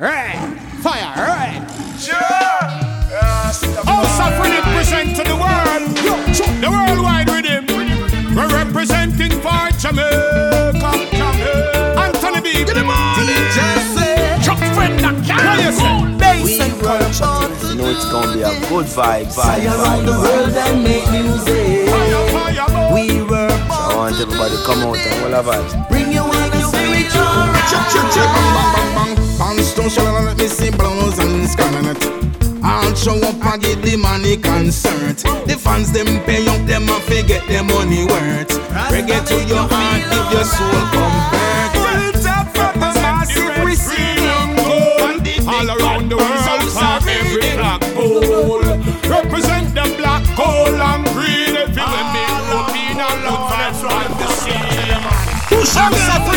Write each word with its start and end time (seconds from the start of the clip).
Right. 0.00 0.56
Fire. 0.80 1.12
Right. 1.14 1.60
House 3.84 4.16
of 4.16 4.32
Freedom 4.40 4.64
present 4.72 5.14
to 5.16 5.22
the 5.28 5.36
world. 5.36 5.92
The 6.64 6.70
worldwide 6.72 7.28
rhythm. 7.28 7.66
We're 8.34 8.48
representing 8.48 9.32
for 9.44 9.68
Jamaica. 9.76 10.72
Jamaica. 10.80 12.00
Anthony 12.00 12.40
B. 12.40 12.64
Get 12.64 12.78
him 12.78 12.88
on. 12.88 13.26
Chuck 14.40 14.56
friend 14.72 14.98
that 15.04 15.20
can. 15.20 16.16
Bass 16.16 16.60
and. 16.60 16.80
You 17.68 17.76
know 17.76 17.90
it's 17.90 18.10
gonna 18.10 18.32
be 18.32 18.40
a 18.40 18.56
good 18.70 18.86
vibe, 18.86 19.26
vibe, 19.26 19.32
Fly 19.34 19.64
around 19.66 19.84
vibe, 19.84 20.06
the 20.06 20.12
vibe. 20.12 20.22
world 20.24 20.56
and 20.56 20.82
make 20.82 21.10
music. 21.12 21.90
Fire, 21.90 22.56
fire. 22.56 22.94
We 22.94 23.20
were 23.20 23.52
I 23.68 23.94
want 23.96 24.18
everybody 24.18 24.56
to 24.56 24.62
come 24.64 24.80
out 24.80 24.96
and 24.96 25.24
all 25.26 25.40
of 25.40 25.48
us. 25.48 25.74
bring 25.90 26.10
you 26.10 26.20
on 26.22 26.48
the 26.56 26.62
spiritual 26.64 27.20
ride. 27.20 27.60
Pants 28.96 29.29
don't 29.76 29.90
shall 29.92 30.24
let 30.24 30.38
me 30.38 30.46
see 30.46 30.70
blows 30.70 31.18
and 31.18 31.46
scarlet. 31.48 31.98
I'll 32.62 32.94
show 32.94 33.16
up 33.28 33.44
and 33.44 33.62
get 33.62 33.82
the 33.82 33.96
money 33.96 34.36
concert. 34.36 35.18
The 35.46 35.56
fans 35.58 35.92
them 35.92 36.20
pay 36.24 36.46
up 36.46 36.66
them 36.66 36.88
and 36.88 37.02
forget 37.04 37.46
their 37.46 37.64
money 37.64 38.04
worth. 38.04 38.48
Reggae 38.92 39.20
to 39.28 39.36
your 39.44 39.68
heart, 39.68 40.02
give 40.12 40.32
your 40.32 40.44
soul 40.44 40.82
comfort. 40.92 41.72
Well, 41.76 42.12
top 42.24 42.46
for 42.56 42.72
the 42.78 42.90
massive 43.04 43.64
receiving. 43.64 44.56
All 45.46 45.68
around 45.68 46.08
the 46.08 46.16
world, 46.16 46.70
for 46.72 47.10
every 47.10 47.56
black 47.56 47.80
pole. 47.94 48.64
Represent 49.10 49.74
the 49.74 49.84
black 49.98 50.24
gold 50.36 50.80
and 50.80 51.04
green. 51.12 51.56
If 51.56 51.76
you 51.76 51.84
let 51.84 52.06
me 52.14 52.22
up 52.56 52.70
in 52.70 53.00
a 53.00 53.08
good 53.24 53.42
vibes 53.50 53.80
from 53.82 54.10
the 54.20 54.28
sea. 54.40 54.60
House 55.50 56.08
of 56.16 56.30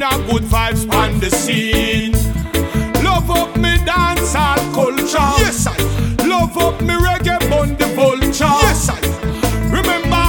rope 0.00 0.12
in 0.12 0.26
a 0.26 0.30
good 0.30 0.42
vibes 0.42 0.90
on 0.92 1.18
the 1.20 1.30
scene. 1.30 2.12
Love 3.04 3.30
up 3.30 3.56
me 3.56 3.76
dancehall 3.78 4.58
culture. 4.74 5.42
Yes, 5.42 5.66
I. 5.66 5.76
Love 6.26 6.56
up 6.58 6.80
me 6.80 6.94
reggae 6.94 7.38
bun 7.50 7.76
the 7.76 7.86
vulture. 7.94 8.58
Yes, 8.62 8.86
sir. 8.86 8.98
Remember, 9.70 10.26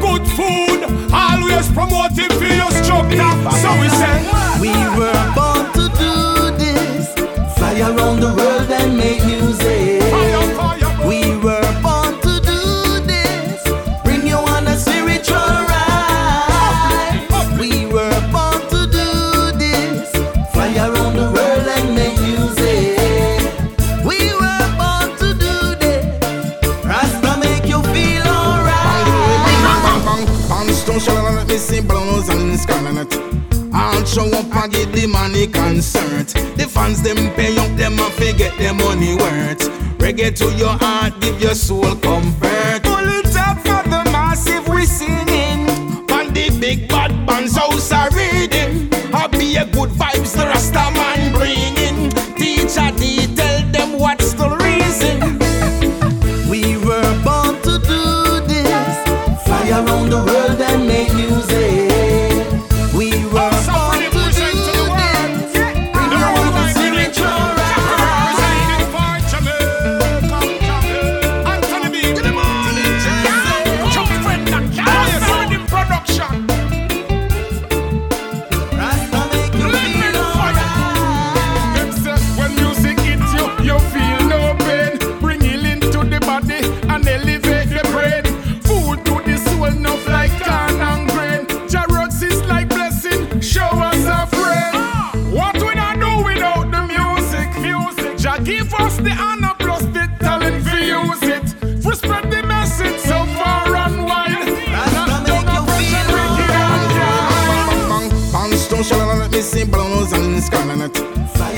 good 0.00 0.26
food 0.36 0.84
always 1.12 1.68
promoting 1.72 2.30
for 2.38 2.52
your 2.52 2.70
structure. 2.70 3.34
So 3.62 3.70
we 3.80 3.88
say. 3.88 4.20
We 4.60 4.72
were 4.98 5.19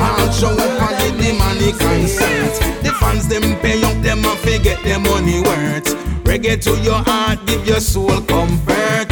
I'll 0.01 0.33
show 0.33 0.49
up 0.49 0.59
and 0.59 0.99
get 0.99 1.25
the 1.25 1.33
money 1.39 1.73
concert. 1.73 2.83
The 2.83 2.91
fans 2.99 3.29
them 3.29 3.43
pay 3.61 3.83
up 3.85 4.03
them 4.03 4.25
and 4.25 4.39
forget 4.41 4.83
their 4.83 4.99
money 4.99 5.41
worth. 5.41 5.95
Reggae 6.25 6.61
to 6.63 6.77
your 6.83 7.03
heart, 7.07 7.47
give 7.47 7.67
your 7.67 7.81
soul 7.81 8.21
comfort. 8.23 9.12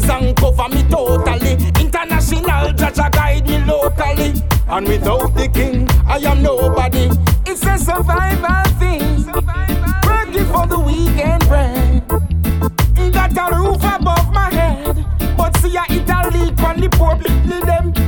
songs 0.00 0.08
and 0.08 0.36
cover 0.36 0.68
me 0.68 0.82
totally. 0.84 1.52
International 1.80 2.72
judge 2.72 3.12
guide 3.12 3.46
me 3.46 3.58
locally. 3.64 4.32
And 4.68 4.88
without 4.88 5.34
the 5.34 5.48
king, 5.48 5.88
I 6.06 6.18
am 6.18 6.42
nobody. 6.42 7.10
It's 7.46 7.64
a 7.66 7.78
survival 7.78 8.64
thing. 8.78 9.24
Survival. 9.24 9.92
Working 10.06 10.46
for 10.46 10.66
the 10.66 10.80
weekend 10.80 11.46
bread. 11.48 12.02
Got 13.12 13.52
a 13.52 13.56
roof 13.56 13.82
above 13.82 14.32
my 14.32 14.50
head. 14.52 15.06
But 15.36 15.56
see, 15.58 15.76
I 15.76 15.86
eat 15.90 16.08
a 16.08 16.28
leak 16.30 16.60
on 16.62 16.80
the 16.80 16.88
public. 16.88 17.32
people 17.42 17.66
them. 17.66 18.01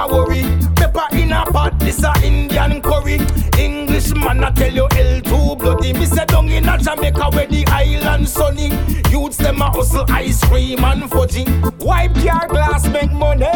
never 0.00 0.24
worry. 0.24 0.42
Pepper 0.76 1.06
in 1.12 1.32
a 1.32 1.44
pot, 1.44 1.78
this 1.78 2.02
a 2.02 2.12
Indian 2.24 2.80
curry. 2.80 3.18
Englishman, 3.58 4.44
I 4.44 4.50
tell 4.52 4.72
you, 4.72 4.88
L 4.96 5.20
too 5.20 5.56
bloody. 5.56 5.92
Me 5.92 6.06
say 6.06 6.24
down 6.26 6.48
in 6.48 6.68
a 6.68 6.78
Jamaica 6.78 7.30
where 7.30 7.46
the 7.46 7.66
island 7.68 8.28
sunny. 8.28 8.70
Youths 9.10 9.36
them 9.36 9.60
a 9.60 9.70
hustle 9.70 10.04
ice 10.08 10.42
cream 10.44 10.84
and 10.84 11.02
fudgy. 11.02 11.44
Wipe 11.84 12.16
your 12.16 12.46
glass, 12.48 12.86
make 12.88 13.12
money. 13.12 13.46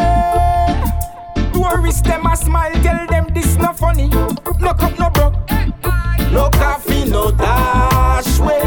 Tourists 1.53 2.01
them 2.01 2.25
a 2.25 2.35
smile, 2.35 2.73
tell 2.83 3.07
them 3.07 3.27
this 3.33 3.55
no 3.57 3.73
funny. 3.73 4.07
No 4.07 4.73
cup, 4.73 4.99
no 4.99 5.09
broke. 5.09 5.35
No 6.31 6.49
coffee, 6.49 7.05
no 7.05 7.31
dash 7.31 8.39
way. 8.39 8.64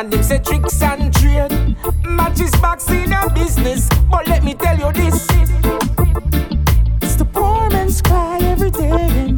And 0.00 0.10
them 0.10 0.22
say 0.22 0.38
tricks 0.38 0.80
and 0.80 1.12
trade. 1.12 1.76
Matches 2.06 2.52
box 2.52 2.88
in 2.88 3.12
a 3.12 3.28
business. 3.34 3.86
But 4.10 4.26
let 4.28 4.42
me 4.42 4.54
tell 4.54 4.78
you 4.78 4.90
this. 4.94 5.26
It's 7.02 7.16
the 7.16 7.26
poor 7.30 7.68
man's 7.68 8.00
cry 8.00 8.38
every 8.40 8.70
day. 8.70 9.29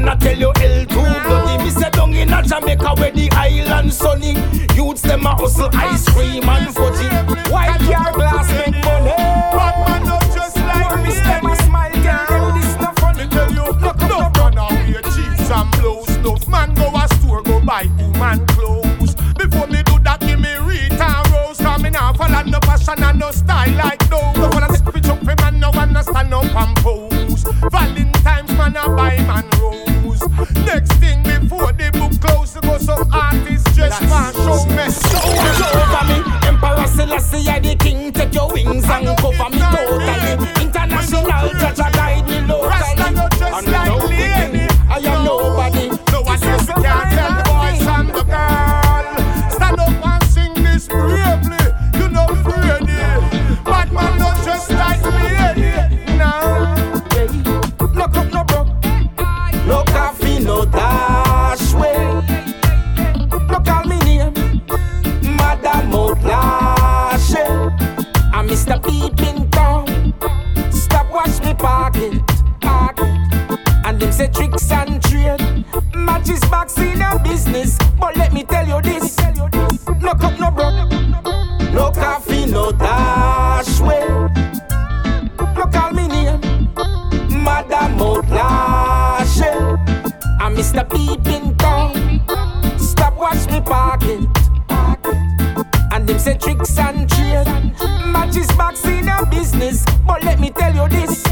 and 0.00 0.10
I 0.10 0.16
tell 0.16 0.38
you 0.38 0.52
L2 0.54 1.24
bloody. 1.24 1.64
Me 1.64 1.70
say 1.70 1.90
down 1.90 2.14
in 2.14 2.32
a 2.32 2.42
Jamaica 2.42 2.94
where 2.96 3.10
the 3.10 3.30
island 3.32 3.92
sunny. 3.92 4.34
Youths 4.74 5.02
them 5.02 5.26
a 5.26 5.34
hustle 5.34 5.68
ice 5.72 6.08
cream 6.08 6.48
and 6.48 6.74
fudgy. 6.74 7.50
White 7.50 7.80
car 7.80 8.12
glass 8.12 8.48
make 8.52 8.84
money. 8.84 9.09
me, 37.44 37.50
I 37.50 37.60
the 37.60 37.74
king. 37.76 38.12
Take 38.12 38.34
your 38.34 38.52
wings 38.52 38.84
and 38.84 39.18
cover 39.18 39.50
me, 39.50 39.58
toe. 39.58 39.89
business. 77.44 77.78
But 77.98 78.16
let 78.16 78.32
me 78.32 78.44
tell 78.44 78.66
you 78.66 78.80
this: 78.82 79.16
no 79.18 80.14
cup, 80.14 80.38
no 80.38 80.50
broke, 80.50 80.90
no 81.72 81.90
coffee, 81.92 82.46
no 82.46 82.72
dash 82.72 83.80
way. 83.80 84.06
No 85.56 85.66
call 85.72 85.92
me 85.92 86.08
name, 86.08 86.40
Madame 87.44 88.00
O'Lashe. 88.00 89.52
I'm 90.40 90.54
Mr. 90.54 90.84
Peeping 90.88 91.56
Tom. 91.56 91.92
Stop 92.78 93.16
watch 93.16 93.46
me 93.50 93.60
parking. 93.60 94.30
And 95.92 96.06
them 96.06 96.18
say 96.18 96.36
tricks 96.36 96.78
and 96.78 97.08
trades. 97.08 97.50
Matches 98.12 98.48
box 98.56 98.84
in 98.84 99.08
a 99.08 99.26
business. 99.26 99.84
But 100.06 100.24
let 100.24 100.40
me 100.40 100.50
tell 100.50 100.74
you 100.74 100.88
this. 100.88 101.22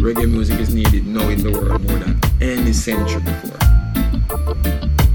Reggae 0.00 0.30
music 0.30 0.60
is 0.60 0.74
needed 0.74 1.06
now 1.06 1.28
in 1.28 1.42
the 1.42 1.50
world 1.50 1.82
more 1.88 1.98
than 1.98 2.20
any 2.42 2.72
century 2.72 3.22
before. 3.22 3.73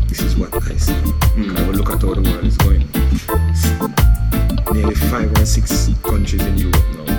This 0.08 0.22
is 0.22 0.36
what 0.38 0.54
I 0.56 0.76
see. 0.78 0.94
Mm. 1.38 1.56
I 1.58 1.68
will 1.68 1.76
look 1.76 1.90
at 1.92 2.02
how 2.02 2.14
the 2.16 2.22
world 2.22 2.46
is 2.46 2.58
going. 2.58 2.88
Nearly 4.74 4.96
five 4.96 5.32
or 5.40 5.46
six 5.46 5.90
countries 6.02 6.42
in 6.44 6.58
Europe 6.58 6.84
now 6.98 7.10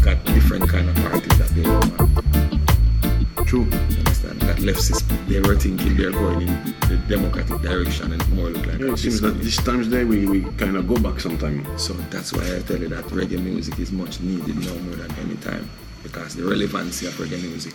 got 0.00 0.24
different 0.26 0.68
kind 0.68 0.88
of 0.88 0.94
parties 0.96 1.38
that 1.38 1.48
they 1.54 1.62
run. 1.62 3.44
True. 3.44 3.64
You 3.90 3.98
understand? 3.98 4.40
That 4.42 4.58
leftists, 4.58 5.02
they 5.26 5.40
were 5.40 5.56
thinking 5.56 5.96
they're 5.96 6.12
going 6.12 6.42
in 6.42 6.74
the 6.88 6.96
democratic 7.08 7.60
direction 7.60 8.12
and 8.12 8.28
more 8.32 8.50
look 8.50 8.66
like 8.66 8.78
Yeah, 8.78 8.92
it 8.92 8.98
seems 8.98 9.20
that 9.22 9.40
this 9.42 9.56
times 9.56 9.88
day 9.88 10.04
we, 10.04 10.26
we 10.26 10.42
kind 10.58 10.76
of 10.76 10.86
go 10.86 10.96
back 10.96 11.18
sometime. 11.18 11.66
So 11.76 11.94
that's 12.14 12.32
why 12.32 12.44
I 12.56 12.60
tell 12.60 12.78
you 12.78 12.88
that 12.88 13.04
reggae 13.06 13.42
music 13.42 13.80
is 13.80 13.90
much 13.90 14.20
needed 14.20 14.56
now 14.56 14.74
more 14.86 14.94
than 14.94 15.10
any 15.18 15.34
time. 15.36 15.68
Because 16.04 16.36
the 16.36 16.44
relevancy 16.44 17.06
of 17.06 17.14
reggae 17.14 17.42
music 17.42 17.74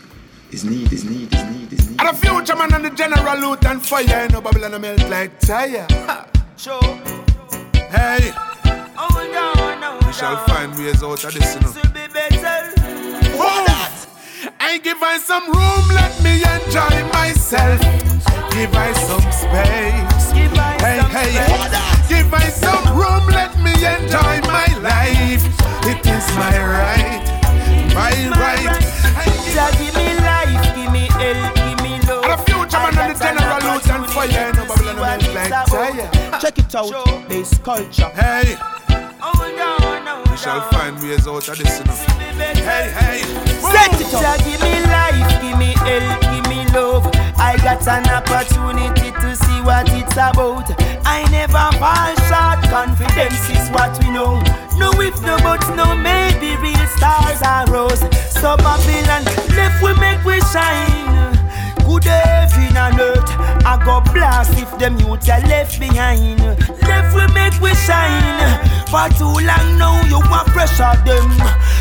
is 0.52 0.64
need, 0.64 0.92
is 0.94 1.04
need, 1.04 1.34
is 1.34 1.44
need, 1.44 1.74
is 1.74 1.80
need. 1.80 1.85
And 2.06 2.16
the 2.16 2.22
future 2.22 2.56
man 2.56 2.72
and 2.72 2.86
the 2.86 2.92
general 2.92 3.38
loot 3.40 3.66
and 3.66 3.84
fire. 3.84 4.28
No 4.30 4.40
Babylon 4.40 4.76
a 4.76 4.80
melt 4.80 5.10
like 5.10 5.40
tire. 5.40 5.88
Show. 6.56 6.80
Hey, 7.90 8.30
Hold 8.96 9.36
on, 9.36 9.82
hold 9.82 10.06
we 10.06 10.14
shall 10.14 10.38
find 10.46 10.78
ways 10.78 11.02
out 11.02 11.24
of 11.24 11.34
this, 11.34 11.56
you 11.56 11.62
know. 11.62 11.72
Will 11.72 11.82
be 11.94 12.14
better. 12.14 12.74
Move! 13.34 14.06
I 14.60 14.78
give 14.84 15.02
I 15.02 15.18
some 15.18 15.46
room, 15.50 15.86
let 15.98 16.14
me 16.22 16.46
enjoy 16.46 16.96
myself. 17.10 17.82
Give 18.54 18.70
I 18.76 18.94
some 18.94 19.26
space. 19.34 20.34
Give 20.34 20.54
I 20.54 20.78
Hey, 20.78 21.00
some 21.02 21.10
hey, 21.10 21.32
space. 21.34 22.10
give 22.10 22.34
I 22.34 22.50
some 22.54 22.86
room, 22.94 23.26
let 23.34 23.58
me 23.58 23.74
enjoy 23.74 24.46
my 24.46 24.68
life. 24.86 25.42
It 25.90 26.06
is 26.06 26.28
my 26.38 26.54
right, 26.54 27.26
my 27.96 28.14
right. 28.38 28.78
I 29.18 29.26
give 29.26 29.80
give 29.80 29.96
me 29.96 30.14
life, 30.22 30.76
give 30.76 30.92
me 30.92 31.08
health, 31.08 31.56
give 31.56 31.56
me 31.56 31.56
love. 31.56 31.65
And 32.08 32.24
the 32.24 32.38
future 32.46 32.78
man 32.78 32.98
and 32.98 33.16
the 33.16 33.24
general 33.24 33.74
loot 33.74 33.90
and 33.90 34.06
fire. 34.12 34.54
No 34.54 34.66
Babylon 34.66 34.98
a 34.98 35.02
melt 35.02 35.36
like 35.36 35.68
tire. 35.68 36.40
Check 36.40 36.60
it 36.60 36.76
out, 36.76 37.30
this 37.30 37.58
culture. 37.60 38.10
Hey, 38.10 38.56
Hold 39.26 39.60
on, 39.60 40.06
hold 40.06 40.30
we 40.30 40.38
shall 40.38 40.62
find 40.70 41.02
ways 41.02 41.28
out 41.28 41.48
of 41.50 41.58
this, 41.58 41.80
you 41.80 41.86
know. 41.86 41.98
Hey, 42.62 42.92
hey, 42.94 43.20
Set 43.58 44.00
it 44.00 44.14
up. 44.14 44.22
Jah 44.22 44.38
give 44.46 44.62
me 44.62 44.86
life, 44.86 45.42
give 45.42 45.58
me 45.58 45.74
health, 45.82 46.22
give 46.30 46.46
me 46.48 46.62
love. 46.78 47.10
I 47.42 47.58
got 47.58 47.82
an 47.88 48.06
opportunity 48.06 49.10
to 49.12 49.36
see 49.36 49.62
what 49.62 49.90
it's 49.90 50.14
about. 50.14 50.70
I 51.08 51.26
never 51.32 51.66
fall 51.82 52.14
short. 52.30 52.62
Confidence 52.70 53.50
is 53.50 53.70
what 53.72 53.98
we 54.04 54.12
know. 54.12 54.38
No 54.78 54.92
if, 55.02 55.20
no 55.24 55.38
buts, 55.40 55.70
no 55.70 55.96
maybe 55.96 56.56
real 56.62 56.88
stars 56.96 57.42
are 57.42 57.66
rose. 57.66 58.02
So 58.30 58.58
Babylon, 58.58 59.26
left 59.56 59.82
we 59.82 59.94
make 60.00 60.24
we 60.24 60.40
shine. 60.54 61.35
Good 61.86 62.04
heaven 62.06 62.76
and 62.76 63.00
earth, 63.00 63.30
I 63.66 63.80
go 63.86 64.02
blast 64.12 64.58
if 64.58 64.78
them 64.78 64.98
youths 65.00 65.30
are 65.30 65.42
left 65.42 65.80
behind. 65.80 66.40
Left 66.82 67.16
we 67.16 67.26
make 67.34 67.60
we 67.62 67.74
shine. 67.76 68.60
For 68.90 69.08
too 69.18 69.38
long 69.46 69.78
now 69.78 70.02
you 70.08 70.20
want 70.30 70.48
pressure 70.50 70.96
them. 71.06 71.30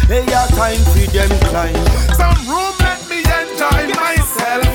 Hey, 0.07 0.25
your 0.29 0.47
time 0.55 0.81
for 0.93 1.07
them 1.11 1.31
climb. 1.49 1.87
Some 2.15 2.37
room, 2.49 2.75
let 2.81 3.01
me 3.09 3.19
enjoy 3.25 3.95
myself. 3.99 4.69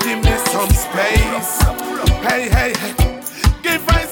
Give 0.00 0.18
me 0.22 0.36
some 0.50 0.70
space. 0.70 1.62
Hey, 2.26 2.48
hey, 2.48 2.72
hey. 2.76 2.94
Give 3.62 3.86
me 3.86 4.03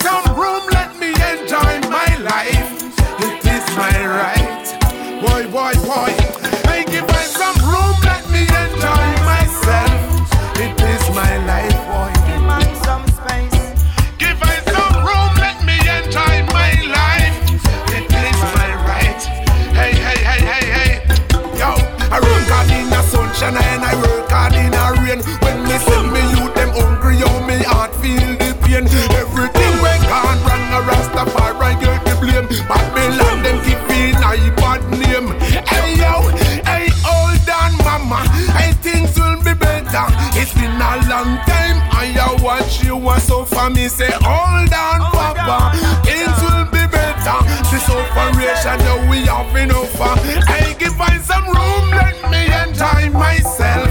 long 41.13 41.37
time. 41.45 41.77
I 41.93 42.09
uh, 42.17 42.43
watch 42.43 42.83
you 42.83 42.97
was 42.97 43.23
so 43.25 43.45
for 43.45 43.69
me. 43.69 43.89
Say, 43.89 44.11
hold 44.25 44.73
on, 44.73 45.01
papa. 45.13 45.77
Things 46.09 46.39
will 46.41 46.65
be 46.73 46.85
better. 46.89 47.39
This 47.69 47.85
operation, 47.89 48.81
yo, 48.87 48.95
we 49.11 49.19
have 49.29 49.55
enough. 49.55 50.01
uh. 50.01 50.17
Hey, 50.49 50.73
give 50.81 50.97
me 50.97 51.13
some 51.21 51.45
room. 51.45 51.85
Let 52.01 52.17
me 52.33 52.43
enjoy 52.65 53.03
myself. 53.13 53.89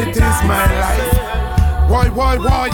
It 0.00 0.16
is 0.16 0.38
my 0.48 0.66
life. 0.80 1.90
Why, 1.90 2.08
why, 2.08 2.36
why? 2.38 2.68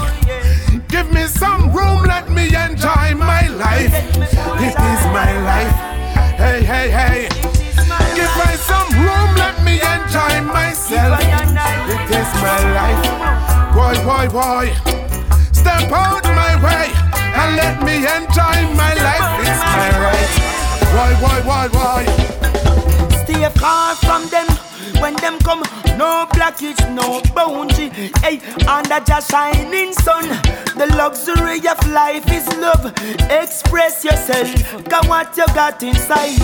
Give 0.87 1.11
me 1.11 1.23
some 1.27 1.71
room, 1.73 2.03
let 2.03 2.29
me 2.31 2.45
enjoy 2.55 3.07
my 3.15 3.47
life. 3.65 3.93
It 4.67 4.75
is 4.91 5.01
my 5.17 5.31
life. 5.49 5.75
Hey, 6.39 6.63
hey, 6.63 6.87
hey. 6.89 7.19
Give 8.15 8.33
me 8.41 8.51
some 8.71 8.89
room, 9.05 9.29
let 9.43 9.55
me 9.67 9.75
enjoy 9.93 10.33
myself. 10.53 11.19
It 11.21 12.09
is 12.21 12.29
my 12.41 12.59
life. 12.79 13.52
Why, 13.75 13.95
why, 14.05 14.27
why? 14.27 14.73
Step 15.51 15.91
out 15.91 16.23
my 16.23 16.53
way 16.63 16.91
and 17.15 17.55
let 17.55 17.81
me 17.83 17.97
enjoy 17.97 18.57
my 18.77 18.93
life. 18.93 19.39
It's 19.41 19.63
my 19.73 19.89
right. 19.99 20.33
Why, 20.93 21.13
why, 21.19 21.41
why, 21.41 21.67
why? 21.69 22.05
Stay 23.23 23.49
far 23.59 23.95
from 23.95 24.27
them. 24.29 24.47
When 25.01 25.15
them 25.15 25.39
come, 25.39 25.63
no 25.97 26.27
blockage, 26.33 26.81
no 26.93 27.21
boundary. 27.33 27.89
Hey, 28.21 28.39
under 28.67 28.99
just 29.05 29.31
shining 29.31 29.93
sun. 29.93 30.29
The 30.77 30.93
luxury 30.95 31.57
of 31.67 31.79
life 31.91 32.31
is 32.31 32.47
love. 32.57 32.93
Express 33.31 34.05
yourself, 34.05 34.87
got 34.87 35.07
what 35.07 35.35
you 35.35 35.47
got 35.47 35.81
inside. 35.81 36.37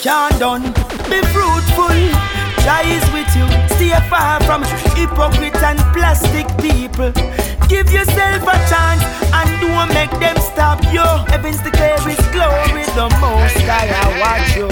Can't 0.00 0.38
done, 0.38 0.62
be 1.10 1.20
fruitful. 1.32 2.31
Jah 2.60 2.84
is 2.84 3.04
with 3.12 3.30
you. 3.36 3.46
Stay 3.76 3.96
far 4.08 4.40
from 4.44 4.62
hypocrite 4.94 5.56
and 5.62 5.80
plastic 5.96 6.46
people. 6.60 7.12
Give 7.68 7.88
yourself 7.90 8.42
a 8.44 8.56
chance 8.68 9.02
and 9.32 9.48
don't 9.60 9.88
make 9.94 10.12
them 10.20 10.36
stop 10.36 10.84
you. 10.92 11.04
Heavens 11.32 11.60
declare 11.62 11.98
His 12.04 12.20
glory, 12.28 12.84
the 12.92 13.08
most 13.20 13.56
high 13.64 13.88
I 13.88 14.06
watch 14.20 14.56
you. 14.56 14.68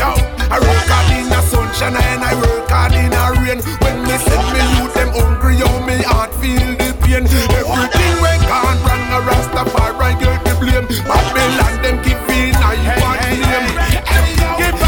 Yo, 0.00 0.10
I 0.48 0.56
work 0.58 0.88
hard 0.88 1.12
in 1.20 1.28
the 1.28 1.40
sunshine 1.42 1.96
and 1.96 2.24
I 2.24 2.34
work 2.40 2.68
hard 2.70 2.94
in 2.96 3.10
the 3.12 3.24
rain. 3.44 3.60
When 3.84 3.96
me 4.08 4.16
send 4.16 4.46
me 4.54 4.62
youth, 4.80 4.94
them 4.94 5.10
hungry, 5.12 5.60
yo, 5.60 5.68
me 5.84 6.00
heart 6.08 6.32
feel 6.40 6.56
the 6.80 6.96
pain. 7.04 7.28
Everything 7.28 8.14
went 8.24 8.42
gone 8.48 8.80
wrong, 8.80 9.04
a 9.12 9.18
Rastafari 9.28 10.16
get 10.18 10.40
the 10.46 10.54
blame. 10.56 10.86
Babylon, 11.04 11.74
them 11.82 11.96
keep 12.02 12.16
feeling 12.24 12.56
I 12.56 12.96
want 13.02 13.20
name. 13.28 13.68
Give 13.68 14.08
me 14.08 14.16
some 14.16 14.32
room, 14.40 14.56
let 14.58 14.74
me 14.80 14.87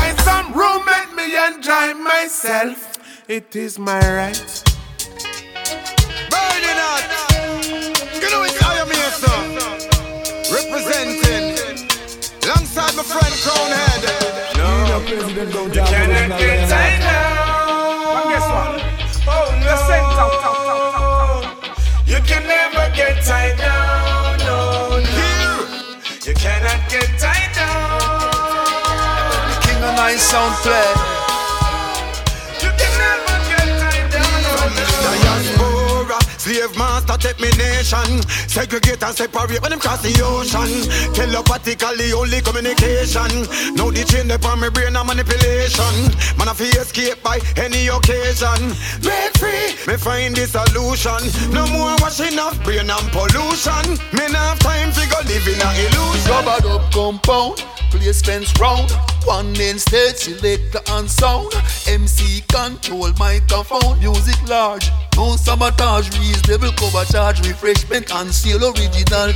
enjoy 1.61 1.93
myself. 1.93 2.97
It 3.29 3.55
is 3.55 3.79
my 3.79 4.01
right. 4.01 4.65
Burning 6.33 6.81
out. 6.89 7.05
You 8.17 8.29
know 8.33 8.43
it's 8.49 8.63
I 8.65 8.81
am 8.81 8.89
here, 8.89 9.13
sir. 9.21 9.41
Representing. 10.57 11.61
Alongside 12.45 12.95
my 12.97 13.03
friend 13.05 13.35
Crownhead. 13.45 14.03
You 15.77 15.85
cannot 15.85 16.39
get 16.41 16.69
tight 16.71 16.99
now. 17.01 18.15
But 18.15 18.25
guess 18.33 18.47
what? 18.57 18.81
Oh, 19.29 19.33
oh 19.33 19.61
no. 19.61 19.77
You 22.07 22.21
can 22.23 22.43
never 22.49 22.89
get 22.97 23.23
tied 23.23 23.59
down. 23.59 24.39
No, 24.49 24.97
no. 24.97 25.29
You 26.25 26.33
cannot 26.33 26.81
get 26.89 27.09
tied 27.21 27.53
down. 27.53 28.01
King 29.63 29.83
of 29.85 29.95
Nine 29.95 30.17
Sound 30.17 30.55
Play. 30.63 31.20
Take 37.21 37.39
me 37.39 37.50
nation. 37.81 38.23
Segregate 38.49 39.03
and 39.03 39.17
separate 39.17 39.61
when 39.63 39.71
them 39.71 39.81
cross 39.81 40.03
the 40.03 40.13
ocean. 40.21 40.69
Telepathically 41.15 42.13
only 42.13 42.41
communication. 42.41 43.31
Now 43.75 43.91
the 43.91 44.05
chain 44.05 44.31
upon 44.31 44.61
my 44.61 44.69
brain 44.69 44.97
a 44.97 45.03
manipulation. 45.05 45.95
Man 46.37 46.49
I 46.49 46.55
feel 46.55 46.77
escape 46.77 47.23
by 47.23 47.41
any 47.57 47.89
occasion. 47.89 48.61
Break 49.01 49.33
free, 49.41 49.73
me 49.89 49.97
find 49.97 50.37
the 50.37 50.45
solution. 50.47 51.21
No 51.53 51.65
more 51.73 51.97
washing 52.01 52.39
off 52.39 52.57
brain 52.65 52.91
and 52.91 53.09
pollution. 53.13 53.97
Me 54.13 54.29
not 54.29 54.57
have 54.57 54.59
time 54.61 54.93
to 54.93 55.03
go 55.09 55.19
live 55.25 55.49
in 55.49 55.61
a 55.61 55.71
illusion. 55.89 56.29
Covered 56.29 56.67
up 56.69 56.93
compound, 56.93 57.65
place 57.91 58.21
fence 58.21 58.53
round. 58.61 58.93
One 59.25 59.53
main 59.53 59.79
stage, 59.79 60.17
selector 60.17 60.81
and 60.97 61.11
sound. 61.11 61.53
MC 61.87 62.43
control 62.49 63.13
microphone, 63.19 63.99
music 64.01 64.37
large. 64.49 64.91
No 65.17 65.37
sabotage, 65.37 66.09
reasonable 66.19 66.73
cover 66.73 67.05
charge, 67.05 67.47
refreshment 67.71 68.13
and 68.15 68.35
seal 68.35 68.63
original 68.65 69.31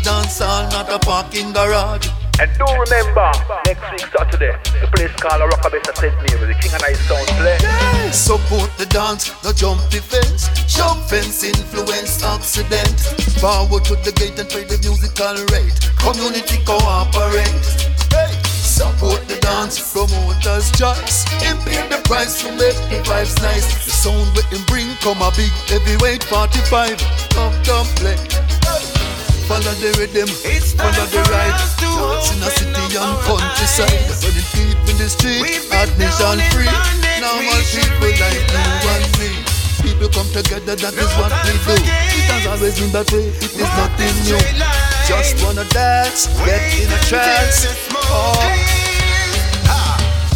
not 0.74 0.90
a 0.90 0.98
parking 0.98 1.52
garage. 1.52 2.08
And 2.40 2.50
do 2.58 2.66
remember, 2.66 3.30
next 3.64 3.86
week 3.92 4.06
Saturday, 4.10 4.52
the 4.80 4.88
place 4.92 5.12
called 5.22 5.42
a 5.42 5.46
Rockabessa 5.46 5.94
St. 5.94 6.14
Mary, 6.16 6.52
the 6.52 6.58
King 6.60 6.72
and 6.74 6.82
I 6.82 6.92
Sound 7.06 7.28
play. 7.38 7.58
Yeah. 7.62 8.10
Support 8.10 8.70
the 8.76 8.86
dance, 8.86 9.30
no 9.44 9.52
jump 9.52 9.80
defense. 9.88 10.48
Jump 10.66 11.00
fence 11.08 11.44
influence 11.44 12.24
accident. 12.24 12.98
Forward 13.38 13.84
to 13.84 13.94
the 14.02 14.12
gate 14.12 14.38
and 14.38 14.48
play 14.48 14.64
the 14.64 14.78
musical 14.82 15.36
rate. 15.54 15.78
Community 16.02 16.58
cooperate. 16.66 17.66
Hey. 18.10 18.53
Support 18.74 19.22
the 19.30 19.38
dance, 19.38 19.78
promoters 19.78 20.66
choice. 20.74 21.22
Him 21.38 21.54
pay 21.62 21.78
the 21.86 22.02
price 22.02 22.42
to 22.42 22.50
make 22.58 22.74
the 22.90 22.98
vibes 23.06 23.38
nice. 23.38 23.70
The 23.86 23.94
sound 23.94 24.26
with 24.34 24.50
him 24.50 24.66
bring 24.66 24.90
come 24.98 25.22
a 25.22 25.30
big 25.38 25.54
heavyweight 25.70 26.26
45. 26.26 26.98
Come, 27.38 27.54
come 27.62 27.86
play. 27.94 28.18
Follow 29.46 29.78
the 29.78 29.94
rhythm, 29.94 30.26
It's 30.42 30.74
follow 30.74 31.06
the 31.06 31.22
ride. 31.30 31.54
Dance 31.54 32.34
in 32.34 32.42
a 32.42 32.50
city 32.50 32.98
and 32.98 33.14
countryside. 33.22 33.94
Running 34.26 34.50
deep 34.58 34.80
in 34.90 34.96
the 34.98 35.06
street, 35.06 35.54
admission 35.70 36.42
free. 36.50 36.66
Normal 37.22 37.62
people 37.70 38.10
like 38.10 38.42
you 38.42 38.90
and 38.90 39.06
me. 39.22 39.30
People 39.86 40.10
come 40.10 40.26
together, 40.34 40.74
that 40.74 40.94
is 40.98 41.12
what 41.14 41.30
we 41.46 41.54
do. 41.62 41.78
It 41.78 42.26
has 42.26 42.46
always 42.50 42.74
been 42.74 42.90
that 42.90 43.06
way, 43.14 43.30
it 43.38 43.54
is 43.54 43.70
nothing 43.78 44.14
new. 44.26 44.42
Just 45.06 45.38
wanna 45.46 45.62
dance, 45.70 46.26
get 46.42 46.58
in 46.74 46.90
a 46.90 46.98
trance. 47.06 47.93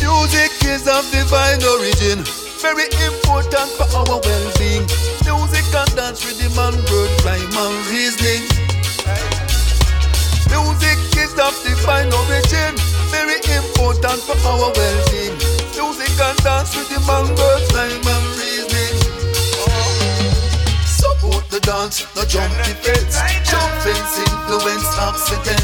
Music 0.01 0.53
is 0.65 0.87
of 0.89 1.05
divine 1.11 1.63
origin, 1.65 2.25
very 2.61 2.87
important 3.05 3.69
for 3.77 3.89
our 3.97 4.21
well-being. 4.21 4.87
Music 5.25 5.67
and 5.75 5.93
dance, 5.97 6.25
rhythm 6.25 6.59
and 6.59 6.77
word, 6.91 7.11
rhyme 7.25 7.57
and 7.57 7.77
reasoning. 7.89 8.45
Music 10.49 10.99
is 11.17 11.33
of 11.39 11.55
divine 11.65 12.13
origin, 12.13 12.75
very 13.11 13.39
important 13.57 14.21
for 14.23 14.37
our 14.47 14.73
well-being. 14.73 15.37
Music 15.77 16.13
and 16.21 16.39
dance, 16.43 16.77
rhythm 16.77 17.09
and 17.09 17.29
word, 17.39 17.63
rhyme 17.75 18.07
and 18.07 18.38
the 21.61 21.67
dance, 21.67 22.07
no 22.15 22.23
jump 22.25 22.53
the 22.63 22.75
fence. 22.83 23.17
Jump 23.49 23.73
fence 23.83 24.19
influence 24.19 24.89
accident. 24.99 25.63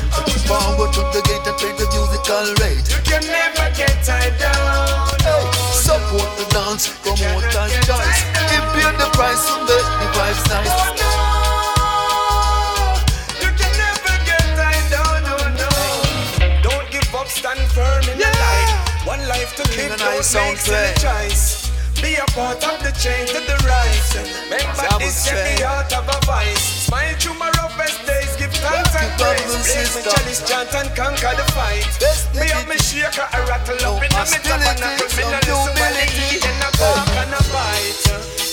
Forward 0.49 0.93
to 0.95 1.01
the 1.15 1.23
gate 1.23 1.47
and 1.47 1.57
play 1.59 1.73
the 1.79 1.87
musical 1.95 2.47
rate. 2.63 2.87
You 2.91 3.01
can 3.05 3.23
never 3.27 3.71
get 3.77 3.95
tied 4.05 4.35
down. 4.39 5.09
Hey, 5.23 5.45
support 5.73 6.31
the 6.39 6.47
dance, 6.51 6.89
promote 7.03 7.45
and 7.45 7.73
choice. 7.87 8.21
If 8.55 8.65
the 8.99 9.09
price, 9.15 9.43
so 9.47 9.55
make 9.61 9.89
the 10.03 10.09
vibes 10.17 10.45
nice. 10.51 10.75
Oh, 11.75 12.99
you 13.41 13.51
can 13.55 13.73
never 13.79 14.15
get 14.27 14.45
tied 14.59 14.87
down, 14.91 15.23
no, 15.23 15.37
no. 15.63 15.71
Don't 16.63 16.87
give 16.91 17.15
up, 17.15 17.29
stand 17.29 17.61
firm 17.71 18.03
in 18.11 18.19
Yeah. 18.19 18.31
the 18.31 18.39
light. 18.43 18.71
One 19.07 19.23
life 19.29 19.55
to 19.57 19.63
live, 19.77 19.99
don't 19.99 20.67
make 20.73 20.97
choice. 20.99 21.54
Be 22.05 22.17
a 22.17 22.27
part 22.37 22.61
of 22.69 22.85
the 22.85 22.93
change 23.01 23.33
to 23.33 23.41
the 23.41 23.57
rise. 23.65 24.13
Remember 24.13 24.77
this, 25.01 25.25
get 25.25 25.41
the 25.41 25.57
straight. 25.57 25.65
heart 25.65 25.91
of 25.97 26.05
a 26.05 26.21
vice. 26.27 26.85
Smile 26.85 27.17
through 27.17 27.39
my 27.41 27.49
roughest 27.57 28.05
days, 28.05 28.37
give 28.37 28.53
thanks 28.61 28.93
and 28.93 29.09
praise. 29.17 29.41
Break 29.41 29.89
me 29.97 30.13
chalice, 30.13 30.45
chant 30.45 30.75
and 30.77 30.93
conquer 30.93 31.33
the 31.33 31.49
fight. 31.57 31.89
Best 31.97 32.29
Me 32.37 32.53
up 32.53 32.69
me 32.69 32.77
shaker, 32.77 33.25
I 33.33 33.41
rattle 33.49 33.97
up 33.97 34.05
in 34.05 34.13
the 34.13 34.21
mid 34.21 34.45
of 34.45 34.61
hostility, 34.61 34.85
an 34.85 34.85
apple. 34.85 35.01
Me 35.01 35.17
some 35.17 35.33
no 35.33 35.41
listen 35.49 35.73
when 35.81 35.93
they 35.97 36.13
eat 36.29 36.45
and 36.45 36.61
a 36.61 36.71
bark 36.77 37.09
and 37.25 37.33
a 37.33 37.43
bite. 37.49 38.44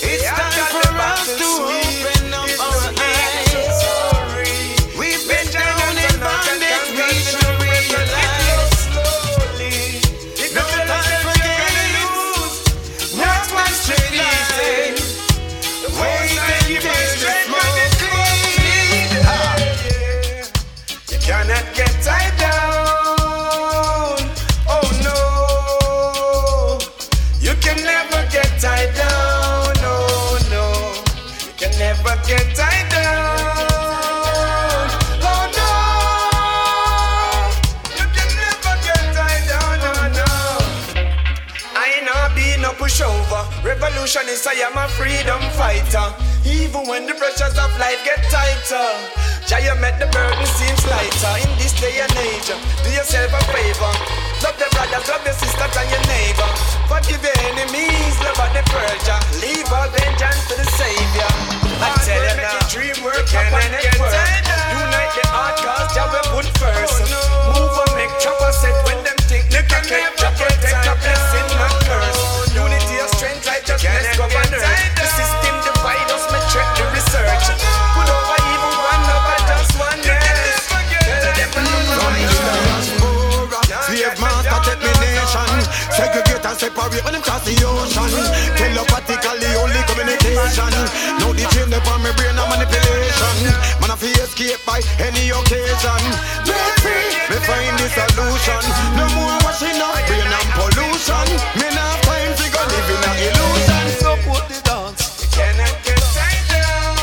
Escape 94.42 94.66
by 94.66 94.82
any 95.00 95.30
occasion 95.30 96.02
Break 96.46 96.74
free, 96.82 97.14
me 97.30 97.38
find 97.46 97.78
the 97.78 97.88
solution 97.90 98.62
No 98.98 99.06
more 99.16 99.38
washing 99.46 99.78
up 99.82 99.96
brain 100.08 100.26
and 100.26 100.50
pollution 100.58 101.28
Me 101.58 101.68
not 101.76 101.94
have 101.94 102.02
time 102.06 102.34
to 102.36 102.46
go 102.50 102.62
live 102.66 102.90
in 102.90 103.02
a 103.06 103.14
illusion 103.30 103.86
Support 104.02 104.46
the 104.50 104.58
dance. 104.66 105.30
cannot 105.36 105.76
get 105.86 106.02
tied 106.16 106.46
down. 106.50 106.98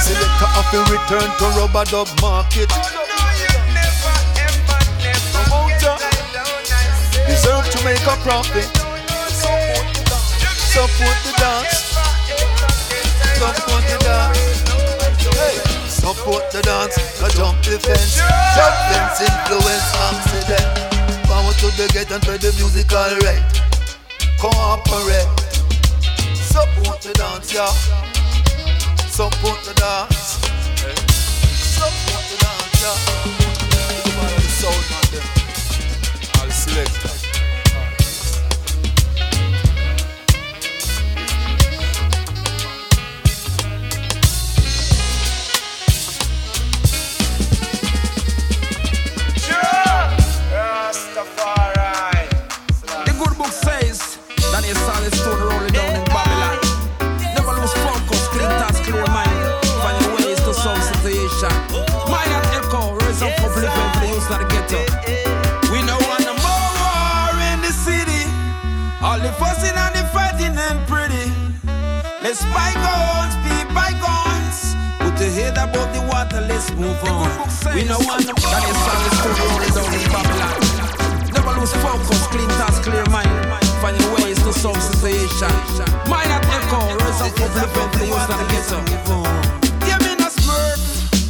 Selector 0.00 0.50
of 0.56 0.66
the 0.72 0.80
return 0.92 1.28
to 1.38 1.46
rubber 1.58 1.84
dub 1.90 2.08
market. 2.20 2.70
No, 2.70 2.80
you 3.36 3.50
never, 3.76 4.16
ever, 4.40 4.80
never 5.04 5.36
Promoter. 5.36 5.96
get 5.96 6.12
tied 6.12 6.32
down. 6.32 6.60
I 6.64 6.84
say. 7.12 7.26
Deserve 7.28 7.66
to 7.70 7.78
make 7.84 8.06
a 8.06 8.16
profit. 8.24 8.68
Support 10.72 11.18
the 11.24 11.32
dance. 11.38 11.76
Support 13.38 13.82
the 13.84 13.98
dance. 14.04 14.55
Support 16.06 16.52
the 16.52 16.62
dance. 16.62 17.20
No 17.20 17.28
jump 17.30 17.60
the 17.64 17.80
fence. 17.80 18.18
Jump 18.54 18.76
fence 18.86 19.26
influence 19.26 19.90
accident. 20.06 21.26
Power 21.26 21.52
to 21.58 21.66
the 21.74 21.90
gate 21.92 22.12
and 22.12 22.22
play 22.22 22.36
the 22.36 22.54
musical 22.62 23.10
rate. 23.26 23.42
Cooperate. 24.38 25.26
Support 26.32 27.00
the 27.02 27.12
dance, 27.14 27.52
yeah. 27.52 27.66
Support 29.08 29.64
the 29.64 29.74
dance. 29.74 30.45
Let's 76.56 76.72
move 76.72 77.02
on. 77.04 77.28
We 77.76 77.84
know 77.84 78.00
one 78.00 78.24
of 78.24 78.32
that 78.32 78.64
is 78.64 78.80
how 78.88 79.04
it's 79.04 79.16
still 79.20 79.36
rolling 79.44 79.72
down 79.76 79.92
in 79.92 80.04
Babylon. 80.08 80.56
Never 81.36 81.52
lose 81.60 81.74
focus, 81.84 82.26
clean 82.32 82.48
thoughts, 82.56 82.78
clear 82.80 83.04
mind. 83.12 83.28
Finding 83.84 84.08
ways 84.16 84.40
to 84.40 84.52
solve 84.52 84.80
situation. 84.80 85.52
Mind 86.08 86.32
at 86.32 86.44
echo, 86.48 86.80
rise 86.96 87.20
up 87.20 87.32
for 87.36 87.48
the 87.52 87.64
the 87.98 88.04
use 88.08 88.26
the 88.30 88.36
ghetto. 88.48 88.78
Yeah, 89.84 90.00
me 90.00 90.16
no 90.16 90.28
smurf. 90.32 90.80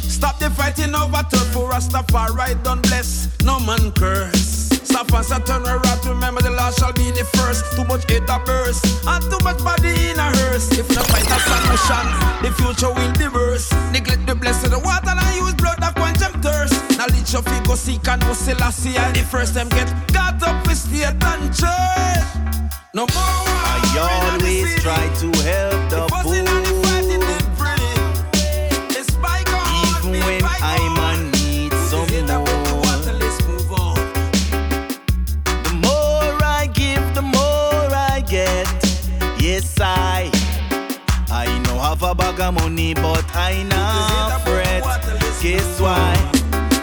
Stop 0.09 0.39
the 0.39 0.49
fighting 0.49 0.95
over 0.95 1.23
turf 1.29 1.51
for 1.51 1.71
Rastafari, 1.71 2.63
don't 2.63 2.81
bless, 2.83 3.27
no 3.43 3.59
man 3.59 3.91
curse. 3.91 4.56
Stop 4.97 5.13
and 5.13 5.25
Saturn 5.25 5.61
right, 5.61 6.05
remember 6.07 6.41
the 6.41 6.49
last 6.49 6.79
shall 6.79 6.91
be 6.91 7.11
the 7.11 7.23
first. 7.37 7.63
Too 7.77 7.83
much 7.83 8.09
hate 8.09 8.25
a 8.27 8.39
burst, 8.39 8.83
and 9.05 9.21
too 9.29 9.37
much 9.43 9.63
body 9.63 9.93
in 10.09 10.17
a 10.17 10.33
hearse. 10.41 10.71
If 10.73 10.89
not 10.89 11.05
fight 11.05 11.21
a 11.21 11.37
solution, 11.37 12.05
the 12.41 12.49
future 12.57 12.89
will 12.89 13.13
be 13.13 13.27
worse. 13.29 13.71
Neglect 13.93 14.25
the 14.25 14.33
blessing, 14.33 14.71
water 14.71 15.13
and 15.13 15.35
use 15.37 15.53
blood 15.53 15.77
that 15.85 15.93
quench 15.93 16.17
them 16.17 16.33
thirst. 16.41 16.73
Knowledge 16.97 17.35
of 17.35 17.45
ego 17.45 17.75
seek 17.75 18.07
and 18.07 18.23
no 18.23 18.33
Selassie, 18.33 18.97
and 18.97 19.15
the 19.15 19.21
first 19.21 19.53
them 19.53 19.69
get 19.69 19.85
got 20.11 20.41
up 20.41 20.65
with 20.65 20.75
state 20.75 21.05
and 21.05 21.53
church. 21.53 22.25
No 22.95 23.05
more 23.05 23.45
I 23.69 24.33
always 24.33 24.81
try 24.81 25.05
to 25.21 25.29
help 25.45 25.86
a 42.47 42.51
money, 42.51 42.93
but 42.93 43.25
I 43.35 43.63
not 43.63 44.41
fret. 44.43 44.83
Guess 45.41 45.81
why? 45.81 46.15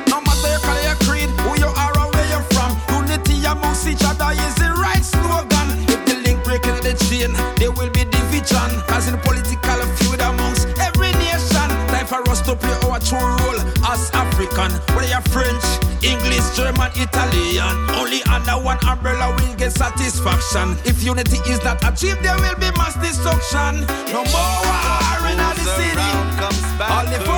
No 0.08 0.20
matter 0.20 0.48
your 0.48 0.60
color, 0.60 0.96
creed, 1.04 1.30
who 1.40 1.56
you 1.58 1.70
are 1.72 1.94
or 1.96 2.10
where 2.12 2.28
you're 2.28 2.46
from, 2.52 2.76
unity 2.92 3.44
amongst 3.46 3.86
each 3.86 4.04
other 4.04 4.30
is 4.44 4.54
the 4.56 4.70
right 4.76 5.02
slogan. 5.02 5.68
If 5.88 6.04
the 6.04 6.16
link 6.24 6.44
breaking 6.44 6.80
the 6.84 6.92
chain, 7.08 7.32
there 7.56 7.72
will 7.72 7.90
be 7.90 8.04
division. 8.04 8.70
As 8.92 9.08
in 9.08 9.16
political 9.20 9.80
feud 9.96 10.20
amongst 10.20 10.68
every 10.78 11.12
nation. 11.12 11.68
Time 11.88 12.06
for 12.06 12.20
us 12.28 12.42
to 12.42 12.56
play 12.56 12.76
our 12.84 13.00
true 13.00 13.18
role 13.18 13.60
as 13.88 14.10
African. 14.12 14.70
Whether 14.94 15.08
you're 15.08 15.24
French, 15.32 15.64
English, 16.04 16.44
German, 16.56 16.92
Italian. 16.94 17.74
Only 17.96 18.22
under 18.24 18.60
one 18.60 18.78
umbrella 18.86 19.34
we'll 19.38 19.56
get 19.56 19.72
satisfaction. 19.72 20.76
If 20.84 21.02
unity 21.02 21.38
is 21.48 21.64
not 21.64 21.80
achieved, 21.82 22.22
there 22.22 22.36
will 22.36 22.56
be 22.60 22.70
mass 22.76 22.94
destruction. 23.00 23.88
No 24.12 24.20
more 24.28 24.54
war 24.68 25.24
in 25.32 25.38
the 25.40 25.64
city. 25.64 26.10
All 26.84 27.04
the 27.08 27.18
fussing 27.24 27.24
and 27.24 27.24
the 27.24 27.33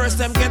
first 0.00 0.16
them 0.16 0.32
get 0.32 0.49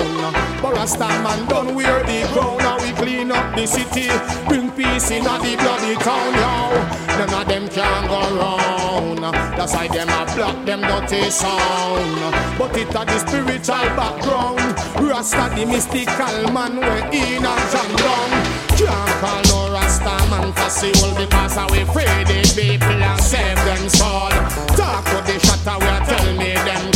sound. 0.00 0.62
But 0.62 0.74
Rasta 0.74 1.08
man 1.22 1.46
done 1.48 1.74
wear 1.74 2.02
the 2.04 2.28
crown. 2.32 2.58
Now 2.58 2.78
we 2.78 2.92
clean 2.92 3.32
up 3.32 3.54
the 3.54 3.66
city, 3.66 4.08
bring 4.48 4.70
peace 4.72 5.10
in 5.10 5.24
the 5.24 5.56
bloody 5.60 5.94
town. 5.96 6.32
Yo, 6.34 7.16
none 7.18 7.34
of 7.34 7.48
them 7.48 7.68
can 7.68 8.08
go 8.08 8.20
round. 8.38 9.34
That's 9.56 9.74
why 9.74 9.88
them 9.88 10.08
a 10.08 10.24
block 10.34 10.64
them 10.64 10.80
dirty 10.80 11.30
sound. 11.30 12.34
But 12.58 12.76
it 12.76 12.94
a 12.94 13.04
the 13.04 13.18
spiritual 13.18 13.88
background. 13.96 14.60
Rasta 15.00 15.54
the 15.54 15.66
mystical 15.66 16.52
man 16.52 16.76
we 16.76 17.18
in 17.18 17.44
a 17.44 17.54
jam 17.70 17.90
down. 17.96 18.30
Can't 18.76 19.12
call 19.20 19.42
no 19.50 19.72
Rasta 19.74 20.16
man 20.30 20.52
for 20.52 20.70
soul 20.70 21.14
because 21.16 21.56
I 21.56 21.64
we 21.70 21.84
free 21.92 22.24
the 22.24 22.40
people 22.56 23.02
and 23.02 23.20
save 23.20 23.60
them 23.64 23.88
soul. 23.88 24.30
Talk 24.76 25.04
with 25.12 25.26
the 25.26 25.36
shatter 25.44 25.76
we 25.80 25.92
tell 26.08 26.28
me 26.36 26.54
them 26.54 26.90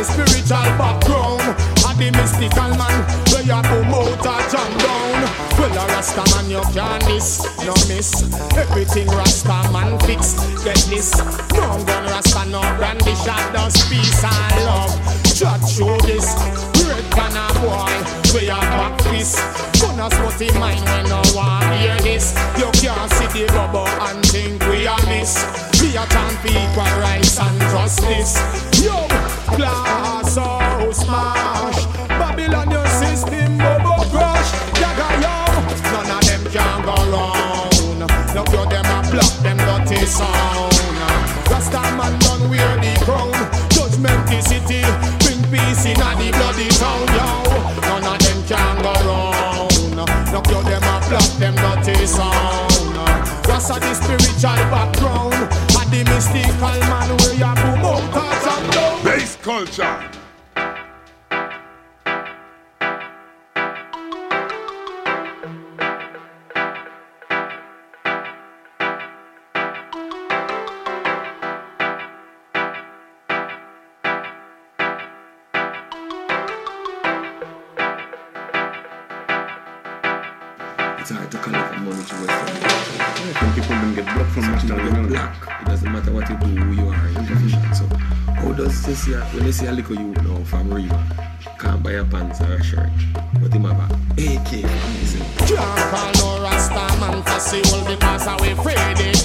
the 0.00 0.04
spiritual 0.04 0.70
background, 0.80 1.44
a 1.84 1.90
the 1.92 2.08
mystical 2.16 2.72
man 2.80 3.04
where 3.28 3.44
you 3.44 3.60
promote 3.68 4.24
a 4.24 4.36
jam 4.48 4.72
down. 4.80 5.20
Well, 5.60 5.76
a 5.76 5.84
Rasta 5.92 6.24
man 6.32 6.48
you 6.48 6.64
can't 6.72 7.04
miss, 7.04 7.44
no 7.60 7.76
miss. 7.92 8.24
Everything 8.56 9.08
Rasta 9.08 9.68
man 9.72 9.98
fix, 10.08 10.40
get 10.64 10.80
this. 10.88 11.12
No 11.52 11.84
gun 11.84 12.04
Rasta, 12.08 12.48
no 12.48 12.60
brandish, 12.80 13.24
just 13.24 13.90
peace 13.92 14.24
and 14.24 14.64
love. 14.64 14.92
Judge 15.36 15.68
show 15.68 15.92
this. 16.08 16.32
Red 16.80 17.04
a 17.36 17.46
boy, 17.60 17.92
we 18.32 18.48
a 18.48 18.56
back 18.56 18.96
fist. 19.12 19.36
Gonna 19.84 20.08
smut 20.16 20.40
in 20.40 20.56
mind 20.58 20.80
when 20.80 21.04
no 21.12 21.20
one 21.36 21.72
hear 21.76 21.96
this. 22.00 22.32
You 22.56 22.72
can't 22.80 23.10
see 23.20 23.28
the 23.36 23.52
rubber 23.52 23.84
and 24.08 24.24
think 24.24 24.64
we 24.64 24.86
a 24.88 24.96
miss. 25.12 25.36
We 25.80 25.92
a 25.92 26.04
chant 26.08 26.36
for 26.40 26.48
equal 26.48 26.88
rights 27.00 27.38
and 27.38 27.60
justice. 27.68 28.36
Yo, 28.80 28.96
glass 29.60 30.36
house 30.36 31.04
smash. 31.04 31.84
Babylon 32.08 32.70
your 32.70 32.86
system 32.86 33.58
bubble 33.58 34.04
crush. 34.08 34.50
Jaga 34.80 35.08
yo, 35.24 35.36
none 35.92 36.10
of 36.16 36.22
them 36.24 36.42
can 36.52 36.78
go 36.88 36.96
round. 37.12 37.98
No 38.34 38.42
few 38.48 38.64
them 38.72 38.88
a 38.96 38.98
block 39.12 39.34
them 39.44 39.58
dirty 39.68 40.06
sound. 40.06 40.72
Rasta 41.50 41.82
man 41.98 42.14
done 42.24 42.48
wear 42.48 42.72
the 42.80 42.92
crown. 43.04 43.36
Judgment 43.68 44.22
the 44.28 44.40
city, 44.40 44.80
bring 45.20 45.42
peace 45.52 45.84
in 45.84 46.00
a 46.00 46.10
the 46.16 46.28
bloody 46.36 46.68
town. 46.80 47.04
Yo, 47.16 47.28
none 47.84 48.08
of 48.12 48.18
them 48.24 48.40
can 48.48 48.76
go 48.84 48.94
round. 49.08 49.96
No 50.32 50.40
few 50.48 50.62
them 50.70 50.84
a 50.92 50.96
block 51.08 51.30
them 51.38 51.54
dirty 51.62 52.06
sound. 52.06 52.96
Rasta 53.48 53.76
the 53.80 53.92
spiritual 53.92 54.62
background, 54.72 55.34
and 55.34 55.90
the 55.92 56.00
mystical 56.08 56.80
man 56.88 57.10
where 57.18 57.34
you 57.34 57.52
culture. 59.50 60.19
See 89.10 89.34
when 89.34 89.44
they 89.44 89.52
see 89.52 89.66
a 89.66 89.72
little 89.72 89.96
youth 89.96 90.22
now 90.22 90.44
from 90.44 90.72
River, 90.72 91.02
can't 91.58 91.82
buy 91.82 91.92
a 91.92 92.04
pants 92.04 92.40
or 92.40 92.54
a 92.54 92.62
shirt, 92.62 92.90
but 93.40 93.52
him 93.52 93.64
have 93.64 93.78
a 93.80 93.94
AK. 94.14 94.62
Can't 95.48 95.80
call 95.90 96.12
no 96.14 96.42
Rasta 96.42 97.00
man 97.00 97.22
for 97.22 97.40
we 98.40 98.54
free 98.62 99.19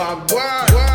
happiness. 0.00 0.32
Wag 0.32 0.89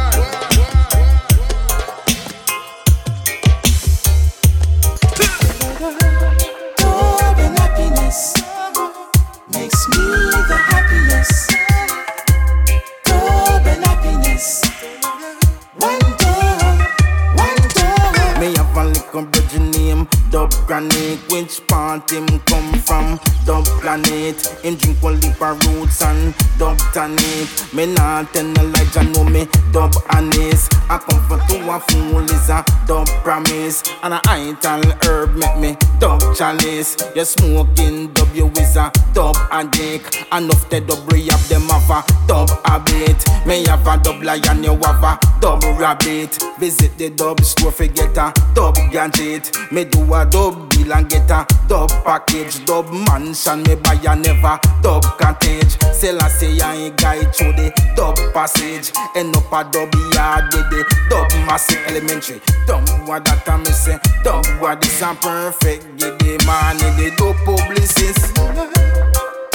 Planet 23.95 24.45
Him 24.61 24.75
drink 24.75 25.01
one 25.01 25.19
lip 25.21 25.41
of 25.41 25.65
roots 25.67 26.01
and 26.01 26.35
Dub 26.57 26.77
Tonic 26.93 27.47
Me 27.73 27.85
not 27.85 28.33
tell 28.33 28.43
no 28.43 28.63
lie, 28.63 28.85
Jah 28.91 29.03
know 29.03 29.23
me 29.23 29.47
Dub 29.71 29.93
Anise 30.09 30.67
I 30.87 30.99
come 30.99 31.19
for 31.27 31.37
to 31.47 31.69
a 31.73 31.79
fool 31.79 32.23
is 32.29 32.49
a 32.49 32.63
Dub 32.85 33.07
Promise. 33.23 33.81
And 34.03 34.13
a 34.13 34.21
ital 34.27 34.83
herb 35.03 35.35
make 35.35 35.57
me 35.57 35.75
Dub 35.99 36.21
Chalice. 36.35 36.95
You 37.15 37.25
smoking 37.25 38.13
dub 38.13 38.33
you 38.35 38.51
is 38.57 38.77
a 38.77 38.91
Dub 39.13 39.35
Addict. 39.51 40.25
Enough 40.31 40.69
the 40.69 40.81
re 41.09 41.25
have 41.27 41.49
them 41.49 41.63
have 41.69 41.89
a 41.89 42.27
Dub 42.27 42.49
habit. 42.65 43.17
Me 43.47 43.65
have 43.65 43.87
a 43.87 43.97
dub 43.97 44.21
lion 44.21 44.63
you 44.63 44.75
have 44.77 45.03
a 45.03 45.19
Dub 45.41 45.63
rabbit. 45.79 46.37
Visit 46.59 46.97
the 46.99 47.09
dub 47.09 47.41
store 47.41 47.71
forget 47.71 48.15
a 48.17 48.31
Dub 48.53 48.75
gadget. 48.91 49.51
Me 49.71 49.85
do 49.85 50.13
a 50.13 50.25
dub 50.25 50.69
deal 50.69 50.93
and 50.93 51.09
get 51.09 51.31
a 51.31 51.47
Dub 51.67 51.89
package. 52.03 52.63
Dub 52.65 52.91
mansion 52.91 53.63
me 53.63 53.75
empire 53.85 54.15
never 54.15 54.59
dub 54.81 55.03
cottage. 55.17 55.77
Selassie 55.93 56.61
I 56.61 56.75
ain't 56.75 56.97
guide 56.97 57.33
through 57.33 57.53
the 57.53 57.71
dub 57.95 58.17
passage. 58.33 58.91
End 59.15 59.35
up 59.35 59.51
a 59.51 59.63
dub 59.69 59.93
yard 60.13 60.53
with 60.53 60.69
the 60.69 60.85
dub 61.09 61.29
massive 61.45 61.83
elementary. 61.87 62.41
Dumb 62.67 62.85
what 63.05 63.25
that 63.25 63.47
I'm 63.47 63.63
missing. 63.63 63.99
Dumb 64.23 64.43
what 64.59 64.81
this 64.81 65.01
I'm 65.01 65.17
perfect. 65.17 65.97
Give 65.97 66.17
the 66.19 66.43
money, 66.45 66.89
the 66.97 67.15
dope 67.17 67.37
publicist. 67.45 68.37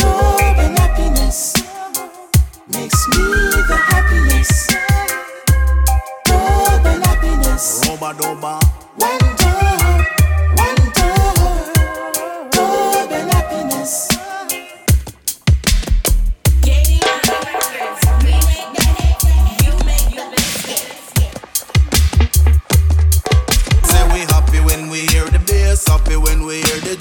Love 0.03 0.59
and 0.59 0.79
happiness 0.79 1.57
makes 2.73 3.09
me 3.09 3.25
the 3.69 3.77
happiest. 3.77 4.71
Dub 6.25 6.87
and 6.87 7.05
happiness. 7.05 7.89
Roba 7.89 8.15
doba. 8.15 8.80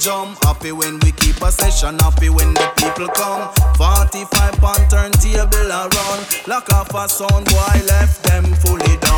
Happy 0.08 0.72
when 0.72 1.00
we 1.00 1.12
keep 1.12 1.42
a 1.42 1.52
session, 1.52 1.98
happy 2.00 2.30
when 2.30 2.54
the 2.54 2.72
people 2.78 3.08
come. 3.10 3.52
45 3.76 4.54
pound 4.58 4.90
turntable 4.90 5.72
around, 5.72 6.48
lock 6.48 6.72
off 6.74 6.94
a 6.94 7.10
sound 7.10 7.46
boy 7.46 7.82
left 7.88 8.24
them 8.24 8.46
fully 8.56 8.98
down. 8.98 9.09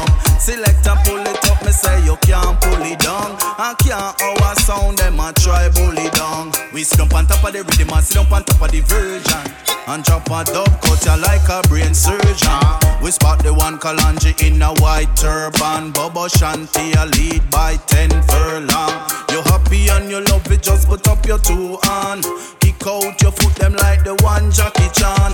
Select 0.42 0.88
and 0.88 1.00
pull 1.06 1.22
it 1.22 1.50
up, 1.52 1.64
me 1.64 1.72
say 1.72 2.04
you 2.04 2.18
can't 2.18 2.60
pull 2.62 2.82
it 2.82 2.98
down. 2.98 3.38
I 3.62 3.76
can't 3.78 4.20
our 4.42 4.56
sound, 4.56 4.98
them 4.98 5.20
a 5.20 5.32
try 5.34 5.70
pull 5.70 5.94
it 5.96 6.12
down. 6.14 6.52
We 6.74 6.82
sit 6.82 7.00
on 7.00 7.28
top 7.28 7.44
of 7.46 7.54
the 7.54 7.62
rhythm 7.62 7.94
and 7.94 8.04
sit 8.04 8.18
on 8.18 8.44
top 8.44 8.60
of 8.60 8.72
the 8.72 8.82
virgin. 8.82 9.54
And 9.86 10.04
drop 10.04 10.26
a 10.34 10.44
dub 10.44 10.82
cut 10.82 11.06
ya 11.06 11.14
like 11.22 11.48
a 11.48 11.62
brain 11.70 11.94
surgeon. 11.94 12.58
We 13.04 13.12
spot 13.12 13.44
the 13.44 13.54
one 13.54 13.78
Kalanji 13.78 14.34
in 14.42 14.60
a 14.64 14.74
white 14.82 15.16
turban. 15.16 15.92
Bobo 15.92 16.26
Shanti 16.26 16.89
a 16.98 17.06
lead 17.06 17.48
by 17.52 17.78
ten 17.86 18.10
furlong. 18.10 18.98
You 19.30 19.46
happy 19.46 19.89
and 19.89 20.10
you 20.10 20.22
love 20.26 20.52
it, 20.52 20.64
just 20.64 20.88
put 20.88 21.08
up 21.08 21.24
your 21.28 21.38
two 21.38 21.78
hand. 21.84 22.26
Kick 22.60 22.82
out 22.88 23.22
your 23.22 23.32
foot 23.32 23.54
them 23.62 23.74
like 23.74 24.04
the 24.04 24.16
one 24.26 24.50
Jackie 24.50 24.89
Chan. 24.98 25.34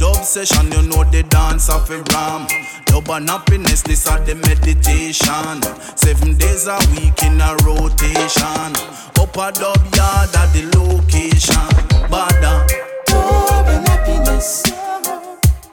Dub 0.00 0.24
session, 0.24 0.72
you 0.72 0.80
know 0.88 1.04
the 1.04 1.22
dance 1.28 1.68
of 1.68 1.90
a 1.90 1.98
ram. 2.14 2.46
Dub 2.86 3.10
and 3.10 3.28
happiness, 3.28 3.82
this 3.82 4.08
are 4.08 4.18
the 4.24 4.34
meditation. 4.34 5.60
Seven 5.94 6.38
days 6.38 6.66
a 6.66 6.78
week 6.92 7.22
in 7.22 7.38
a 7.38 7.54
rotation. 7.68 8.72
Up 9.20 9.36
a 9.36 9.52
dub 9.52 9.94
yard 9.94 10.34
at 10.34 10.48
the 10.54 10.64
location. 10.72 11.68
Bada. 12.08 12.66
Dub 13.08 13.66
and 13.68 13.86
happiness 13.86 14.64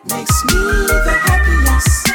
makes 0.04 0.44
me 0.44 0.60
the 0.92 1.16
happiest. 1.24 2.08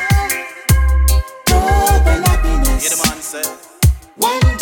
Dub 1.46 2.06
and 2.12 2.26
happiness. 2.26 2.84
Yeah, 2.84 2.90
the 2.90 3.08
man 3.08 3.22
say. 3.22 3.42
One 4.16 4.61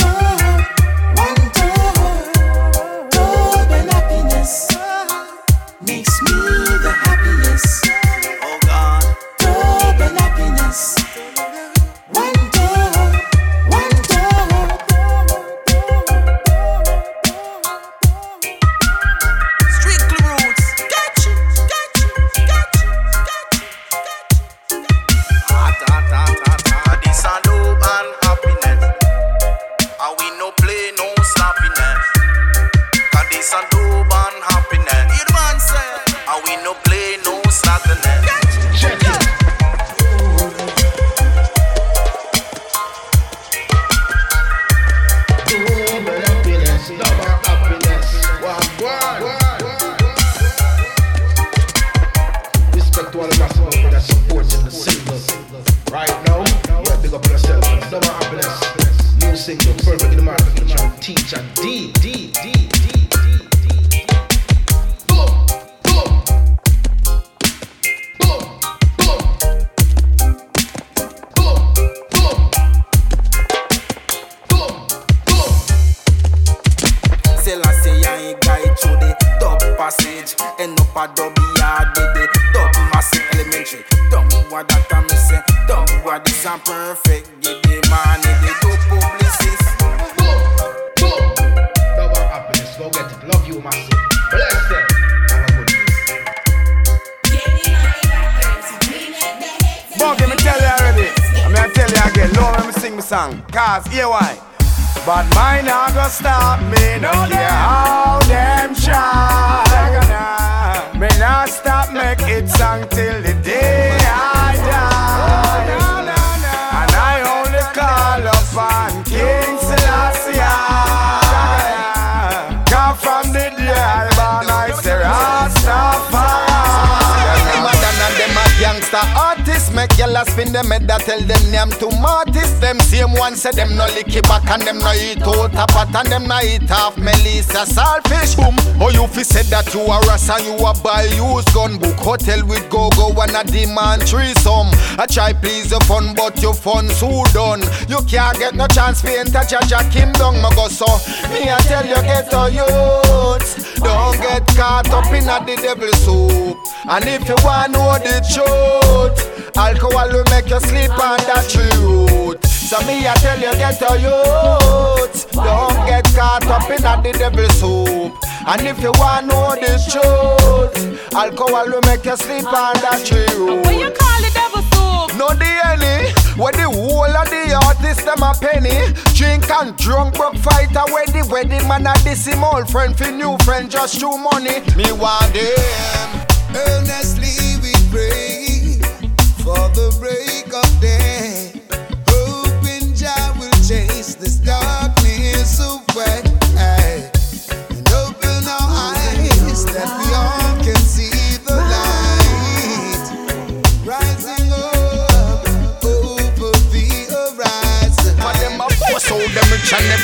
y'all 130.21 130.33
spin 130.33 130.53
them 130.53 130.71
head 130.71 130.87
that 130.87 131.01
tell 131.03 131.21
them 131.21 131.43
name 131.51 131.73
to 131.81 131.89
Martis 132.01 132.53
Them 132.61 132.79
same 132.81 133.13
one 133.13 133.37
say 133.37 133.53
them 133.53 133.77
no 133.77 133.87
licky 133.97 134.23
back 134.23 134.45
and 134.51 134.63
them 134.63 134.79
no 134.79 134.93
eat 134.93 135.23
out 135.23 135.55
a 135.55 135.65
pot 135.73 135.89
And 135.95 136.09
them 136.13 136.29
no 136.29 136.39
eat 136.45 136.69
half 136.69 136.97
Melissa 136.97 137.65
saltfish. 137.65 138.37
Boom, 138.37 138.57
oh 138.81 138.91
you 138.91 139.07
fi 139.07 139.23
said 139.23 139.47
that 139.47 139.73
you 139.73 139.81
a 139.81 139.97
ras 140.05 140.29
and 140.29 140.45
you 140.45 140.55
a 140.61 140.73
buy 140.83 141.09
used 141.17 141.53
gun. 141.55 141.79
Book 141.79 141.97
hotel 141.97 142.45
with 142.47 142.69
go-go 142.69 143.17
and 143.21 143.33
a 143.33 143.45
demand 143.45 144.03
threesome. 144.05 144.69
I 145.01 145.07
try 145.09 145.33
please 145.33 145.71
your 145.71 145.81
fun 145.89 146.15
but 146.15 146.41
your 146.43 146.55
fun 146.55 146.89
so 146.91 147.25
done. 147.33 147.63
You 147.89 148.05
can't 148.05 148.37
get 148.39 148.55
no 148.55 148.67
chance 148.69 149.01
fi 149.01 149.17
enter 149.17 149.41
Jaja 149.41 149.81
Kingdom 149.91 150.37
Me 150.43 150.49
go 150.55 150.69
so, 150.69 150.87
me 151.33 151.49
I 151.49 151.59
tell 151.65 151.87
you 151.87 152.01
get 152.05 152.29
a 152.33 152.51
youth 152.53 153.81
Don't 153.81 154.19
get 154.21 154.47
caught 154.57 154.91
up 154.91 155.09
in 155.13 155.29
a 155.29 155.41
the 155.45 155.57
devil 155.57 155.93
soup. 155.95 156.59
And 156.89 157.05
if 157.07 157.29
you 157.29 157.37
want 157.45 157.73
know 157.73 157.97
the 157.99 158.21
truth 158.29 159.41
Alcohol 159.57 160.10
will 160.13 160.25
make 160.31 160.51
you 160.51 160.61
sleep 160.61 160.91
on 160.91 161.19
that 161.29 161.47
truth. 161.49 162.45
So 162.47 162.79
me 162.87 163.07
I 163.07 163.15
tell 163.19 163.39
you 163.39 163.53
get 163.59 163.81
a 163.83 163.93
youth. 163.99 165.31
Don't 165.33 165.87
get 165.87 166.05
caught 166.15 166.47
up 166.47 166.71
in 166.71 166.85
a 166.85 166.95
the 167.03 167.13
devil 167.19 167.49
soup. 167.51 168.15
And 168.47 168.67
if 168.67 168.81
you 168.81 168.93
want 168.97 169.29
to 169.29 169.37
know 169.37 169.55
the 169.55 169.77
truth 169.91 171.15
Alcohol 171.15 171.67
will 171.67 171.83
make 171.83 172.05
you 172.05 172.17
sleep 172.17 172.47
on 172.47 172.75
that 172.81 173.03
truth. 173.05 173.65
What 173.65 173.75
you 173.75 173.91
call 173.91 174.21
the 174.23 174.31
devil 174.33 174.63
soup? 174.71 175.19
No 175.19 175.29
the 175.35 175.51
any. 175.67 176.13
Where 176.41 176.53
the 176.53 176.71
whole 176.71 177.05
of 177.05 177.29
the 177.29 177.61
artist 177.67 178.05
them 178.07 178.23
a 178.23 178.33
penny. 178.35 178.95
Drink 179.15 179.51
and 179.51 179.77
drunk 179.77 180.15
broke 180.15 180.37
fight 180.37 180.71
away 180.71 181.07
the 181.07 181.29
wedding 181.31 181.67
man 181.69 181.87
a 181.87 181.95
this 182.05 182.27
him 182.27 182.45
old 182.45 182.71
friend. 182.71 182.97
For 182.97 183.11
new 183.11 183.37
friend 183.39 183.71
just 183.71 183.99
true 184.01 184.17
money. 184.17 184.61
Me 184.77 184.91
want 184.93 185.35
them 185.35 186.27
Earnestly 186.55 187.61
we 187.63 187.75
pray 187.91 188.50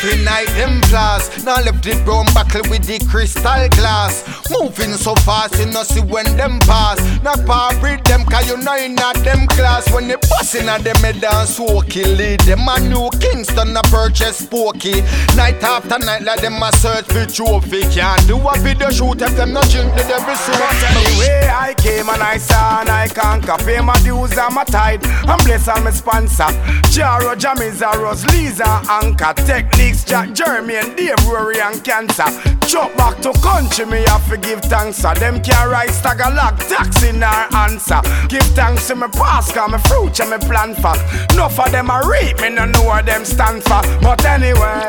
every 0.06 0.22
night 0.22 0.46
them 0.56 0.80
class. 0.82 1.44
Now 1.44 1.60
left 1.62 1.82
the 1.82 2.00
brown 2.04 2.26
buckle 2.34 2.62
with 2.70 2.84
the 2.84 3.04
crystal 3.10 3.68
glass 3.70 4.35
Moving 4.50 4.92
so 4.94 5.14
fast 5.16 5.58
you 5.58 5.66
know 5.66 5.82
see 5.82 6.00
when 6.00 6.36
them 6.36 6.58
pass. 6.60 6.98
Not 7.22 7.44
par 7.46 7.72
with 7.80 8.04
them 8.04 8.24
cause 8.24 8.46
you 8.48 8.56
know 8.58 8.76
in 8.76 8.98
a 8.98 9.12
them 9.24 9.46
class. 9.48 9.90
When 9.92 10.08
they 10.08 10.16
bustin' 10.16 10.68
at 10.68 10.84
them 10.84 10.96
head 10.96 11.24
and 11.24 11.48
smoky 11.48 12.04
Lead 12.04 12.40
them 12.40 12.68
a 12.68 12.78
new 12.80 13.10
Kingston 13.18 13.76
a 13.76 13.82
purchase 13.84 14.38
spooky. 14.38 15.00
Night 15.34 15.62
after 15.62 15.98
night 15.98 16.22
like 16.22 16.40
them 16.40 16.62
a 16.62 16.70
search 16.76 17.06
for 17.06 17.26
trophy. 17.26 17.82
Can't 17.90 18.26
do 18.26 18.36
a 18.36 18.56
video 18.58 18.90
shoot 18.90 19.20
if 19.20 19.34
them 19.36 19.52
not 19.52 19.68
drink 19.70 19.92
the 19.94 20.04
devil 20.06 20.34
soup. 20.36 20.54
The 20.54 21.18
way 21.18 21.48
I 21.48 21.74
came 21.74 22.08
and 22.08 22.22
I 22.22 22.38
saw 22.38 22.80
and 22.80 22.88
I 22.88 23.06
Jamaica, 23.46 23.64
pay 23.64 23.80
my 23.80 23.96
dues 24.02 24.36
and 24.36 24.54
my 24.54 24.64
tithe, 24.64 25.04
and 25.04 25.68
all 25.68 25.82
my 25.82 25.90
sponsor. 25.90 26.44
Jaro, 26.92 27.34
Jamiza, 27.34 27.94
Rose, 27.94 28.24
Lisa, 28.26 28.82
Anchor, 28.90 29.32
Techniques, 29.46 30.04
Jack, 30.04 30.32
Jeremy, 30.32 30.76
and 30.76 30.96
Dave, 30.96 31.14
Rory, 31.26 31.60
and 31.60 31.82
Cancer. 31.84 32.24
Chop 32.68 32.96
back 32.96 33.20
to 33.20 33.32
country, 33.40 33.86
me 33.86 34.02
have 34.08 34.28
to 34.28 34.36
give 34.36 34.60
thanks. 34.62 35.04
Uh. 35.04 35.14
Them 35.14 35.40
can 35.40 35.70
write 35.70 35.90
stagger 35.90 36.34
lock, 36.34 36.58
tax 36.58 37.02
in 37.04 37.22
our 37.22 37.54
answer. 37.54 38.00
Give 38.28 38.42
thanks 38.54 38.88
to 38.88 38.96
me 38.96 39.06
past, 39.12 39.54
cause 39.54 39.70
me 39.70 39.78
future 39.86 40.26
me 40.26 40.38
plan 40.38 40.74
for. 40.74 40.94
Enough 41.32 41.60
of 41.60 41.70
them 41.70 41.90
are 41.90 42.10
reap, 42.10 42.40
me 42.40 42.50
no 42.50 42.64
know 42.64 42.82
what 42.82 43.06
them 43.06 43.24
stand 43.24 43.62
for. 43.62 43.80
But 44.02 44.24
anyway, 44.24 44.82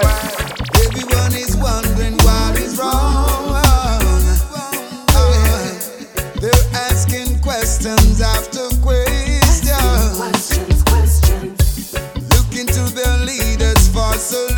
everyone 0.85 1.33
is 1.35 1.55
wondering 1.57 2.17
what 2.25 2.59
is 2.59 2.79
wrong. 2.79 3.37
They're 6.41 6.51
asking 6.73 7.39
questions 7.41 8.21
after 8.21 8.69
questions. 8.81 10.17
questions, 10.17 10.83
questions. 10.83 11.93
Looking 12.35 12.67
to 12.67 12.81
their 12.93 13.17
leaders 13.25 13.87
for 13.89 14.13
solutions. 14.13 14.56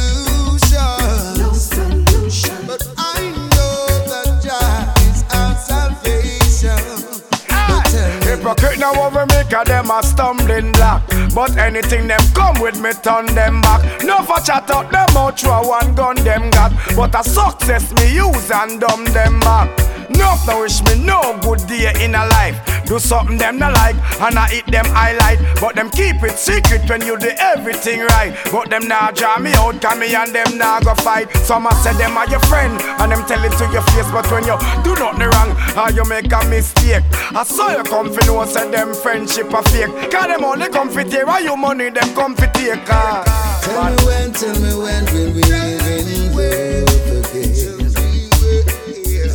Hypocrite 8.50 8.80
now 8.80 9.06
over 9.06 9.28
make 9.28 9.54
a 9.54 9.64
them 9.64 9.92
a 9.92 10.02
stumbling 10.02 10.72
block. 10.72 11.04
But 11.36 11.56
anything 11.58 12.08
them 12.08 12.20
come 12.34 12.60
with 12.60 12.82
me 12.82 12.94
turn 12.94 13.28
them 13.28 13.62
back. 13.62 14.04
No 14.04 14.24
for 14.24 14.40
chat 14.40 14.72
out 14.72 14.92
them 14.92 15.16
out 15.16 15.40
through 15.40 15.70
one 15.70 15.94
gun 15.94 16.16
them 16.16 16.50
got. 16.50 16.72
But 16.96 17.14
a 17.14 17.24
success 17.24 17.94
me 17.94 18.16
use 18.16 18.50
and 18.50 18.82
dumb 18.82 19.06
them 19.06 19.40
back. 19.42 19.70
No, 20.10 20.36
no 20.48 20.62
wish 20.62 20.82
me 20.84 20.96
no 21.06 21.38
good 21.42 21.66
day 21.68 21.94
in 22.04 22.16
a 22.16 22.26
life. 22.26 22.58
Do 22.86 22.98
something 22.98 23.38
them 23.38 23.60
not 23.60 23.74
like, 23.74 23.96
and 24.20 24.34
I 24.38 24.50
eat 24.52 24.66
them 24.66 24.86
highlight. 24.86 25.38
But 25.62 25.76
them 25.76 25.92
keep 25.92 26.24
it 26.24 26.38
secret 26.40 26.90
when 26.90 27.06
you 27.06 27.18
do 27.20 27.30
everything 27.38 28.02
right. 28.02 28.36
But 28.52 28.72
them 28.72 28.88
now 28.88 29.12
draw 29.12 29.38
me 29.38 29.54
out, 29.54 29.80
come 29.80 30.00
me 30.00 30.16
and 30.16 30.34
them 30.34 30.58
now 30.58 30.80
go 30.80 30.96
fight. 30.96 31.30
Some 31.46 31.68
a 31.68 31.76
say 31.84 31.94
them 31.94 32.18
are 32.18 32.28
your 32.28 32.40
friend, 32.50 32.82
and 32.82 33.12
them 33.12 33.24
tell 33.28 33.44
it 33.46 33.54
to 33.60 33.66
your 33.72 33.84
face. 33.94 34.10
But 34.12 34.26
when 34.32 34.44
you 34.44 34.58
do 34.84 34.96
nothing 34.98 35.30
wrong, 35.30 35.54
or 35.78 35.92
you 35.92 36.04
make 36.10 36.34
a 36.34 36.44
mistake, 36.50 37.04
I 37.32 37.44
saw 37.44 37.78
you 37.78 37.84
come 37.84 38.12
for 38.12 38.26
no 38.26 38.39
say 38.48 38.70
them 38.72 38.94
friendship 38.94 39.52
a 39.54 39.62
fake. 39.64 40.12
Cause 40.12 40.28
them 40.28 40.44
only 40.46 40.70
come 40.70 40.90
for 40.90 41.04
why 41.04 41.40
you 41.40 41.56
money 41.58 41.90
them 41.90 42.14
come 42.16 42.36
for 42.36 42.48
take. 42.48 42.90
Uh. 42.90 43.24
Tell 43.62 43.84
me 43.90 43.96
when, 44.06 44.32
tell 44.34 44.60
me 44.62 44.74
when 44.76 45.06
will 45.06 45.34
we 45.34 45.42
live 45.44 45.88
in 45.88 46.06
love 46.36 47.34
again? 47.34 47.54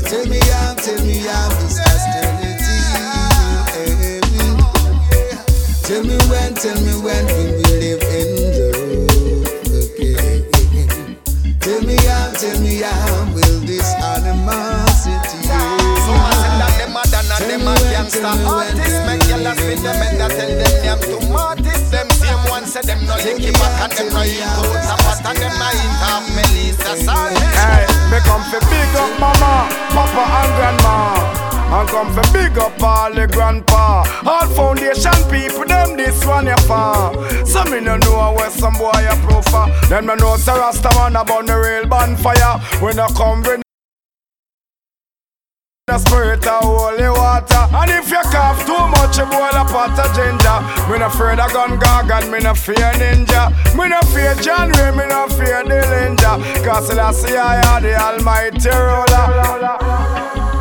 Tell 0.05 0.25
me 0.27 0.39
how, 0.41 0.75
tell 0.75 1.01
me 1.05 1.19
how 1.19 1.49
this 1.61 1.79
hostility. 1.79 2.81
Tell 5.85 6.03
me 6.03 6.17
when, 6.31 6.55
tell 6.55 6.81
me 6.81 6.95
when 7.05 7.25
will 7.27 7.53
we 7.57 7.65
live 7.83 8.03
in 8.03 8.27
love 9.69 9.85
again? 9.85 11.17
Tell 11.61 11.81
me 11.83 11.97
how, 11.97 12.33
tell 12.33 12.61
me 12.61 12.75
how 12.81 13.24
gangster 18.05 18.49
artists 18.49 19.07
Make 19.07 19.25
y'all 19.29 19.55
spin 19.57 19.83
them 19.83 20.03
and 20.03 20.21
that 20.21 20.31
tell 20.31 20.53
them 20.53 20.75
them 20.85 20.99
to 21.01 21.17
artists 21.33 21.91
Them 21.91 22.09
same 22.11 22.45
ones 22.51 22.73
say 22.73 22.83
them 22.83 23.01
no 23.07 23.17
lick 23.17 23.41
it 23.41 23.55
back 23.55 23.81
and 23.81 23.93
them 23.93 24.09
no 24.13 24.23
eat 24.23 24.45
out 24.45 24.69
Zapata 24.85 25.33
and 25.33 25.39
them 25.41 25.55
no 25.57 25.69
eat 25.73 25.95
half 26.05 26.25
Melissa 26.37 26.93
Salvage 27.01 27.57
Hey, 27.57 27.85
me 28.13 28.19
come 28.29 28.45
for 28.53 28.61
big 28.69 28.93
up 28.97 29.13
mama, 29.21 29.69
papa 29.91 30.23
and 30.23 30.53
grandma. 30.57 31.41
And 31.65 31.89
come 31.89 32.13
for 32.13 32.33
big 32.33 32.57
up 32.59 32.81
all 32.83 33.13
the 33.13 33.27
grandpa. 33.27 34.05
All 34.25 34.47
foundation 34.49 35.17
people, 35.31 35.65
them 35.65 35.97
this 35.97 36.25
one 36.27 36.47
ya 36.47 36.57
far 36.69 37.13
So 37.47 37.65
me 37.65 37.81
no 37.81 37.97
know 37.97 38.35
where 38.37 38.51
some 38.51 38.75
boy 38.75 38.93
a 38.95 39.17
profile 39.27 39.73
Then 39.89 40.07
me 40.07 40.15
know 40.17 40.37
Sir 40.37 40.59
Rasta 40.59 40.91
man 40.95 41.17
about 41.17 41.47
the 41.47 41.57
real 41.57 41.89
bonfire. 41.89 42.61
When 42.81 42.99
I 42.99 43.09
come 43.09 43.43
with 43.43 43.64
the 45.95 46.09
spirit 46.09 46.47
of 46.47 46.63
holy 46.63 47.09
water. 47.09 47.69
And 47.71 47.91
if 47.91 48.11
you 48.11 48.23
cough 48.35 48.67
too 48.67 48.87
much, 48.89 49.17
you 49.19 49.27
boil 49.27 49.55
a 49.55 49.65
pot 49.65 49.99
of 49.99 50.11
ginger. 50.15 50.59
Me 50.91 50.99
no 50.99 51.07
afraid 51.07 51.39
of 51.39 51.53
gun 51.53 51.79
gargan, 51.79 52.31
me 52.33 52.41
no 52.41 52.55
fear 52.55 52.91
ninja. 52.99 53.53
Me 53.77 53.89
no 53.89 54.01
fear 54.13 54.35
John 54.43 54.71
Ray, 54.73 54.91
me 54.91 55.07
no 55.07 55.29
fear 55.29 55.63
the 55.63 55.81
ninja 55.93 56.65
Cause 56.65 56.91
I 56.91 57.13
see 57.13 57.37
I 57.37 57.61
are 57.69 57.81
the 57.81 57.95
almighty 57.95 58.71
ruler 58.71 60.54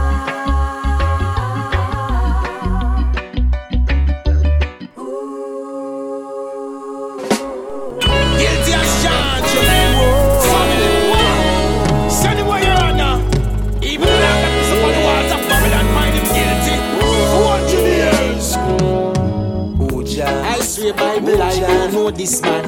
know 22.03 22.11
this 22.11 22.41
man. 22.41 22.65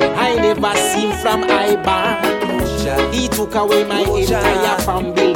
I 0.00 0.34
never 0.36 0.74
seen 0.76 1.12
from 1.22 1.44
I 1.44 1.76
bar. 1.76 2.20
He 3.12 3.28
took 3.28 3.54
away 3.54 3.84
my 3.84 4.00
entire 4.00 4.78
family. 4.80 5.34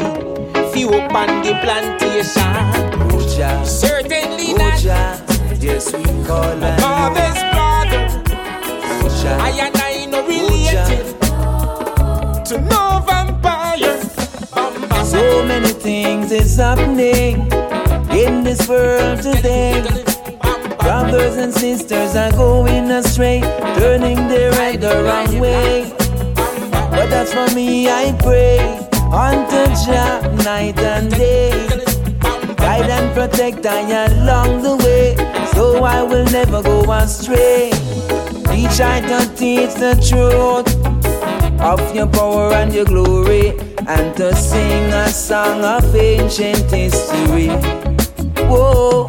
Few 0.72 0.90
up 0.90 1.14
on 1.14 1.28
the 1.42 1.52
plantation. 1.62 2.54
Certainly 3.64 4.52
not. 4.54 4.82
Yes, 5.60 5.92
we 5.92 6.04
call 6.26 6.56
My 6.56 6.76
father's 6.76 7.40
brother. 7.54 8.02
I 9.40 9.50
and 9.66 9.76
I 9.76 10.06
no 10.06 10.26
related 10.26 11.06
to 12.48 12.60
no 12.60 13.02
vampire. 13.06 13.98
So 15.04 15.44
many 15.44 15.68
things 15.68 16.32
is 16.32 16.56
happening 16.56 17.50
in 18.12 18.44
this 18.44 18.68
world 18.68 19.22
today. 19.22 19.97
Brothers 20.98 21.36
and 21.36 21.54
sisters 21.54 22.16
are 22.16 22.32
going 22.32 22.90
astray, 22.90 23.40
turning 23.78 24.26
their 24.26 24.52
head 24.52 24.80
the 24.80 25.04
wrong 25.04 25.38
way. 25.38 25.92
But 26.90 27.06
that's 27.08 27.32
for 27.32 27.48
me, 27.54 27.88
I 27.88 28.12
pray 28.18 28.58
unto 29.12 29.60
Jah 29.84 30.20
night 30.44 30.76
and 30.80 31.08
day. 31.12 31.52
Guide 32.56 32.90
and 32.90 33.14
protect 33.14 33.64
I 33.64 34.06
along 34.06 34.62
the 34.62 34.76
way, 34.84 35.14
so 35.52 35.84
I 35.84 36.02
will 36.02 36.24
never 36.32 36.64
go 36.64 36.82
astray. 36.90 37.70
Teach 38.50 38.80
I 38.80 39.00
to 39.00 39.20
teach 39.36 39.74
the 39.74 39.94
truth 40.02 40.68
of 41.60 41.94
your 41.94 42.08
power 42.08 42.52
and 42.54 42.74
your 42.74 42.86
glory, 42.86 43.50
and 43.86 44.16
to 44.16 44.34
sing 44.34 44.92
a 44.92 45.08
song 45.08 45.62
of 45.62 45.94
ancient 45.94 46.68
history. 46.72 47.50
Whoa, 48.50 49.06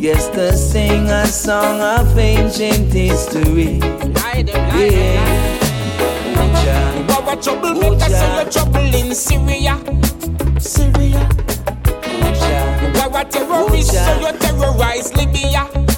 yes, 0.00 0.28
to 0.28 0.56
sing 0.56 1.08
a 1.08 1.26
song 1.26 1.80
of 1.80 2.18
ancient 2.18 2.92
history. 2.92 3.78
Yeah. 4.74 5.20
You 6.96 7.14
are 7.14 7.32
a 7.32 7.36
troublemaker, 7.36 8.00
so 8.00 8.34
you're 8.34 8.50
trouble 8.50 8.94
in 8.94 9.14
Syria. 9.14 9.78
Syria. 10.58 11.28
You 12.82 13.00
are 13.00 13.20
a 13.20 13.24
terrorist, 13.24 13.92
so 13.92 14.20
you 14.20 14.32
terrorize 14.38 15.14
Libya. 15.14 15.89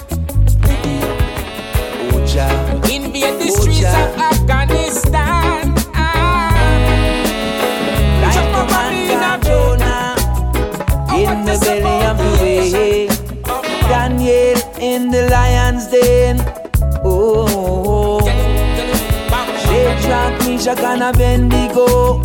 And 20.65 21.03
Abednego. 21.03 22.23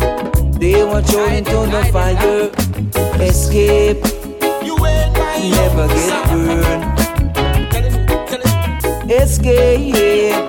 They 0.59 0.81
were 0.85 1.01
thrown 1.01 1.33
into 1.33 1.51
the 1.51 1.83
fire. 1.91 2.49
Escape, 3.21 3.97
You 4.63 4.77
never 4.77 5.87
get 5.89 6.29
burned. 6.29 6.83
Escape, 9.11 10.48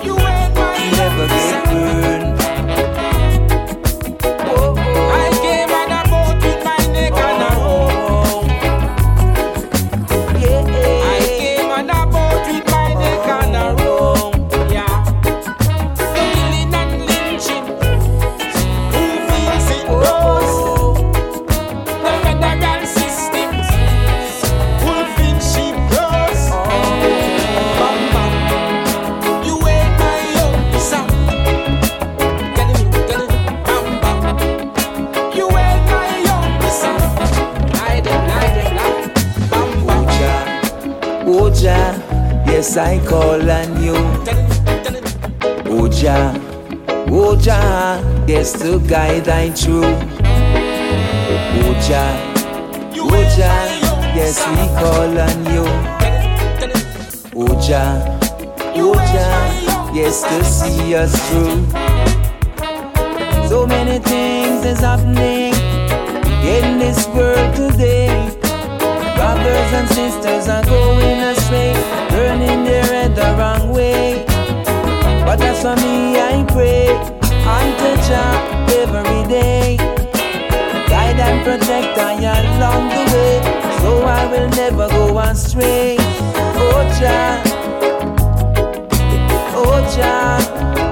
guide 48.90 49.28
I 49.28 49.50
through. 49.50 49.84
Oh 51.62 51.74
Jah, 51.86 52.10
oh 52.96 53.22
Jah, 53.36 53.62
yes 54.16 54.42
we 54.50 54.66
call 54.80 55.14
on 55.26 55.38
you. 55.54 55.64
Oh 57.36 57.54
Jah, 57.62 58.18
oh 58.74 58.94
Jah, 59.12 59.94
yes 59.94 60.22
to 60.24 60.42
see 60.42 60.96
us 60.96 61.14
through. 61.28 61.64
So 63.48 63.64
many 63.64 64.00
things 64.00 64.64
is 64.64 64.80
happening 64.80 65.54
in 66.42 66.80
this 66.80 67.06
world 67.14 67.54
today. 67.54 68.10
Brothers 69.14 69.72
and 69.72 69.88
sisters 69.88 70.48
are 70.48 70.64
going 70.64 71.20
astray, 71.30 71.74
turning 72.08 72.64
their 72.64 72.82
head 72.82 73.14
the 73.14 73.36
wrong 73.38 73.70
way. 73.72 74.24
But 75.24 75.40
as 75.42 75.62
for 75.62 75.76
me, 75.76 76.18
I 76.18 76.44
pray 76.50 76.88
unto 77.46 78.02
Jah 78.08 78.59
every 78.72 79.22
day. 79.28 79.76
Guide 80.88 81.20
and 81.20 81.44
protect 81.44 81.98
I 81.98 82.14
along 82.14 82.88
the 82.88 83.04
way, 83.12 83.34
so 83.80 84.02
I 84.02 84.26
will 84.30 84.48
never 84.50 84.88
go 84.88 85.18
astray. 85.18 85.96
Oh 86.62 86.82
Jah, 86.98 87.42
oh 89.54 89.80
Jah. 89.96 90.89